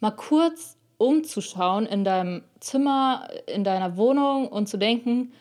mal 0.00 0.12
kurz 0.12 0.78
umzuschauen 1.02 1.86
in 1.86 2.04
deinem 2.04 2.42
Zimmer, 2.60 3.28
in 3.46 3.64
deiner 3.64 3.96
Wohnung 3.96 4.48
und 4.48 4.68
zu 4.68 4.78
denken, 4.78 5.32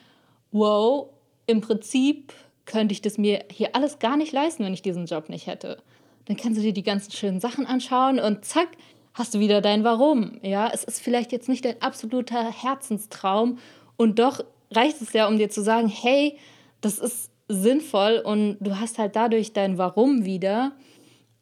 wow, 0.52 1.08
im 1.46 1.62
Prinzip 1.62 2.34
könnte 2.66 2.94
ich 2.94 3.02
das 3.02 3.18
mir 3.18 3.46
hier 3.52 3.76
alles 3.76 4.00
gar 4.00 4.18
nicht 4.18 4.32
leisten, 4.32 4.64
wenn 4.64 4.74
ich 4.74 4.82
diesen 4.82 5.06
Job 5.06 5.30
nicht 5.30 5.48
hätte. 5.48 5.78
Dann 6.26 6.38
kannst 6.38 6.58
du 6.58 6.64
dir 6.64 6.74
die 6.74 6.84
ganzen 6.84 7.12
schönen 7.12 7.40
Sachen 7.40 7.66
anschauen 7.66 8.20
und 8.20 8.46
zack, 8.46 8.70
hast 9.14 9.34
du 9.34 9.40
wieder 9.40 9.62
dein 9.62 9.84
Warum. 9.84 10.40
Ja, 10.42 10.70
es 10.74 10.84
ist 10.84 11.02
vielleicht 11.02 11.32
jetzt 11.32 11.50
nicht 11.50 11.66
dein 11.66 11.82
absoluter 11.82 12.52
Herzenstraum 12.52 13.60
und 13.98 14.20
doch 14.20 14.44
reicht 14.72 15.02
es 15.02 15.14
ja, 15.14 15.28
um 15.28 15.38
dir 15.38 15.50
zu 15.50 15.62
sagen, 15.62 15.88
hey, 15.88 16.38
das 16.82 16.98
ist 16.98 17.30
sinnvoll 17.48 18.22
und 18.24 18.58
du 18.62 18.80
hast 18.80 18.98
halt 18.98 19.16
dadurch 19.16 19.54
dein 19.54 19.78
Warum 19.78 20.26
wieder 20.26 20.72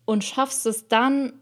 und 0.06 0.24
schaffst 0.24 0.66
es 0.66 0.88
dann, 0.88 1.34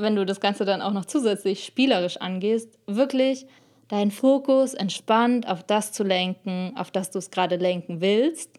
wenn 0.00 0.16
du 0.16 0.24
das 0.26 0.40
Ganze 0.40 0.64
dann 0.64 0.82
auch 0.82 0.92
noch 0.92 1.04
zusätzlich 1.04 1.64
spielerisch 1.64 2.16
angehst, 2.16 2.78
wirklich 2.86 3.46
deinen 3.88 4.10
Fokus 4.10 4.74
entspannt 4.74 5.48
auf 5.48 5.62
das 5.62 5.92
zu 5.92 6.04
lenken, 6.04 6.72
auf 6.76 6.90
das 6.90 7.10
du 7.10 7.18
es 7.18 7.30
gerade 7.30 7.56
lenken 7.56 8.00
willst. 8.00 8.50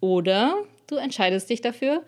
Oder 0.00 0.54
du 0.86 0.96
entscheidest 0.96 1.50
dich 1.50 1.60
dafür, 1.60 2.02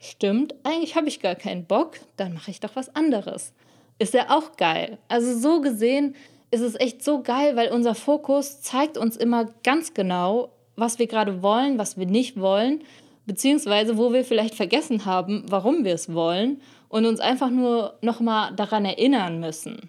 stimmt, 0.00 0.54
eigentlich 0.64 0.96
habe 0.96 1.08
ich 1.08 1.20
gar 1.20 1.36
keinen 1.36 1.64
Bock, 1.64 1.98
dann 2.16 2.34
mache 2.34 2.50
ich 2.50 2.60
doch 2.60 2.74
was 2.74 2.94
anderes. 2.94 3.52
Ist 3.98 4.14
ja 4.14 4.26
auch 4.30 4.56
geil. 4.56 4.98
Also 5.08 5.38
so 5.38 5.60
gesehen 5.60 6.16
ist 6.50 6.60
es 6.60 6.78
echt 6.78 7.02
so 7.02 7.22
geil, 7.22 7.56
weil 7.56 7.70
unser 7.70 7.94
Fokus 7.94 8.60
zeigt 8.60 8.98
uns 8.98 9.16
immer 9.16 9.46
ganz 9.62 9.94
genau, 9.94 10.50
was 10.74 10.98
wir 10.98 11.06
gerade 11.06 11.42
wollen, 11.42 11.78
was 11.78 11.96
wir 11.96 12.06
nicht 12.06 12.38
wollen, 12.38 12.82
beziehungsweise 13.24 13.96
wo 13.96 14.12
wir 14.12 14.24
vielleicht 14.24 14.54
vergessen 14.54 15.04
haben, 15.04 15.44
warum 15.48 15.84
wir 15.84 15.94
es 15.94 16.12
wollen 16.12 16.60
und 16.88 17.06
uns 17.06 17.20
einfach 17.20 17.50
nur 17.50 17.94
nochmal 18.02 18.54
daran 18.54 18.84
erinnern 18.84 19.40
müssen. 19.40 19.88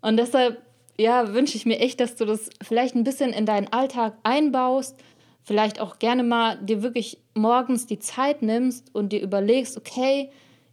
Und 0.00 0.16
deshalb, 0.16 0.62
ja, 0.96 1.32
wünsche 1.32 1.56
ich 1.56 1.66
mir 1.66 1.78
echt, 1.80 2.00
dass 2.00 2.16
du 2.16 2.24
das 2.24 2.50
vielleicht 2.62 2.94
ein 2.94 3.04
bisschen 3.04 3.32
in 3.32 3.46
deinen 3.46 3.72
Alltag 3.72 4.14
einbaust, 4.22 4.96
vielleicht 5.42 5.80
auch 5.80 5.98
gerne 5.98 6.22
mal 6.22 6.58
dir 6.58 6.82
wirklich 6.82 7.18
morgens 7.34 7.86
die 7.86 7.98
Zeit 7.98 8.42
nimmst 8.42 8.94
und 8.94 9.12
dir 9.12 9.22
überlegst, 9.22 9.76
okay, 9.76 10.30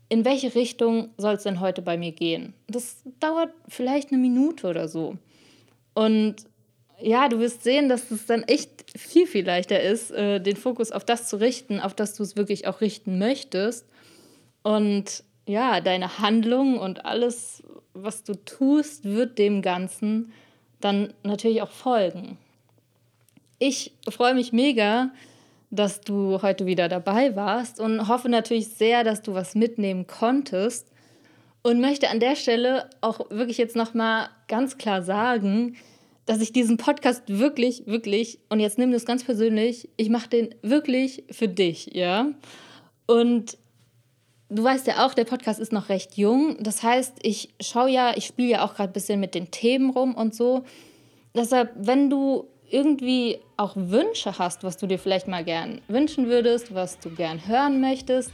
in 0.10 0.26
welche 0.26 0.54
Richtung 0.54 1.10
soll 1.18 1.36
es 1.36 1.44
denn 1.44 1.60
heute 1.60 1.82
bei 1.82 1.98
mir 1.98 2.12
gehen? 2.12 2.54
Das 2.68 2.98
dauert 3.20 3.52
vielleicht 3.68 4.12
eine 4.12 4.22
Minute 4.22 4.68
oder 4.68 4.88
so. 4.88 5.18
Und 5.94 6.36
ja, 7.02 7.28
du 7.28 7.40
wirst 7.40 7.64
sehen, 7.64 7.90
dass 7.90 8.12
es 8.12 8.26
dann 8.26 8.44
echt 8.44 8.70
viel, 8.98 9.28
viel 9.28 9.46
leichter 9.46 9.82
ist, 9.82 10.12
äh, 10.12 10.40
den 10.40 10.56
Fokus 10.56 10.92
auf 10.92 11.04
das 11.04 11.28
zu 11.28 11.38
richten, 11.38 11.80
auf 11.80 11.94
das 11.94 12.16
du 12.16 12.24
es 12.24 12.36
wirklich 12.36 12.68
auch 12.68 12.82
richten 12.82 13.18
möchtest. 13.18 13.86
Und 14.66 15.24
ja, 15.46 15.80
deine 15.80 16.18
Handlung 16.18 16.80
und 16.80 17.06
alles, 17.06 17.62
was 17.94 18.24
du 18.24 18.34
tust, 18.34 19.04
wird 19.04 19.38
dem 19.38 19.62
Ganzen 19.62 20.34
dann 20.82 21.14
natürlich 21.22 21.62
auch 21.62 21.70
folgen. 21.70 22.40
Ich 23.60 23.94
freue 24.10 24.34
mich 24.34 24.54
mega, 24.54 25.12
dass 25.70 26.02
du 26.02 26.42
heute 26.42 26.66
wieder 26.66 26.90
dabei 26.90 27.36
warst 27.36 27.80
und 27.80 28.08
hoffe 28.08 28.28
natürlich 28.28 28.70
sehr, 28.70 29.04
dass 29.04 29.22
du 29.22 29.36
was 29.36 29.54
mitnehmen 29.54 30.08
konntest 30.08 30.88
und 31.62 31.80
möchte 31.80 32.10
an 32.10 32.20
der 32.20 32.36
Stelle 32.36 32.90
auch 33.02 33.30
wirklich 33.30 33.60
jetzt 33.60 33.76
noch 33.76 33.94
mal 33.94 34.30
ganz 34.48 34.80
klar 34.80 35.04
sagen, 35.04 35.76
dass 36.26 36.42
ich 36.42 36.54
diesen 36.54 36.78
Podcast 36.78 37.22
wirklich, 37.28 37.86
wirklich, 37.86 38.40
und 38.50 38.62
jetzt 38.62 38.80
nimm 38.80 38.92
das 38.92 39.06
ganz 39.06 39.24
persönlich, 39.24 39.90
ich 39.96 40.10
mache 40.10 40.28
den 40.28 40.56
wirklich 40.64 41.24
für 41.30 41.48
dich, 41.48 41.92
ja. 41.94 42.32
Und 43.06 43.60
du 44.50 44.64
weißt 44.64 44.88
ja 44.88 45.06
auch, 45.06 45.14
der 45.14 45.26
Podcast 45.26 45.60
ist 45.60 45.72
noch 45.72 45.90
recht 45.90 46.18
jung. 46.18 46.58
Das 46.60 46.84
heißt, 46.84 47.18
ich 47.22 47.54
schaue 47.60 47.90
ja, 47.90 48.14
ich 48.16 48.26
spiele 48.26 48.50
ja 48.50 48.66
auch 48.66 48.76
gerade 48.76 48.92
ein 48.92 48.94
bisschen 48.94 49.20
mit 49.20 49.36
den 49.36 49.52
Themen 49.52 49.90
rum 49.90 50.16
und 50.16 50.36
so. 50.36 50.64
Deshalb, 51.36 51.72
wenn 51.76 52.10
du 52.10 52.48
irgendwie 52.70 53.40
auch 53.58 53.74
Wünsche 53.76 54.40
hast, 54.40 54.64
was 54.64 54.78
du 54.78 54.88
dir 54.88 55.00
vielleicht 55.00 55.28
mal 55.28 55.44
gern 55.44 55.82
wünschen 55.88 56.28
würdest, 56.28 56.74
was 56.74 57.00
du 57.00 57.10
gern 57.10 57.48
hören 57.48 57.82
möchtest, 57.82 58.32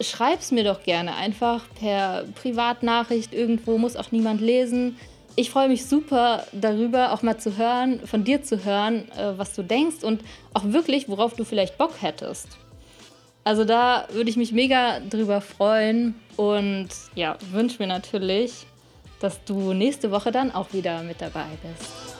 schreib's 0.00 0.50
mir 0.50 0.64
doch 0.64 0.82
gerne 0.82 1.14
einfach 1.14 1.64
per 1.78 2.24
Privatnachricht 2.34 3.32
irgendwo, 3.32 3.78
muss 3.78 3.96
auch 3.96 4.10
niemand 4.10 4.40
lesen 4.40 4.96
ich 5.36 5.50
freue 5.50 5.68
mich 5.68 5.86
super 5.86 6.46
darüber, 6.52 7.12
auch 7.12 7.22
mal 7.22 7.38
zu 7.38 7.56
hören, 7.56 8.00
von 8.06 8.24
dir 8.24 8.42
zu 8.42 8.64
hören, 8.64 9.10
äh, 9.12 9.32
was 9.36 9.54
du 9.54 9.62
denkst 9.62 10.02
und 10.02 10.22
auch 10.54 10.64
wirklich, 10.64 11.08
worauf 11.08 11.34
du 11.34 11.44
vielleicht 11.44 11.78
Bock 11.78 11.94
hättest. 12.00 12.48
Also 13.44 13.64
da 13.64 14.06
würde 14.12 14.30
ich 14.30 14.36
mich 14.36 14.52
mega 14.52 15.00
drüber 15.00 15.40
freuen 15.40 16.14
und 16.36 16.88
ja, 17.14 17.36
wünsche 17.50 17.82
mir 17.82 17.88
natürlich, 17.88 18.66
dass 19.20 19.42
du 19.44 19.72
nächste 19.72 20.10
Woche 20.10 20.30
dann 20.30 20.52
auch 20.52 20.72
wieder 20.72 21.02
mit 21.02 21.20
dabei 21.20 21.46
bist. 21.62 22.11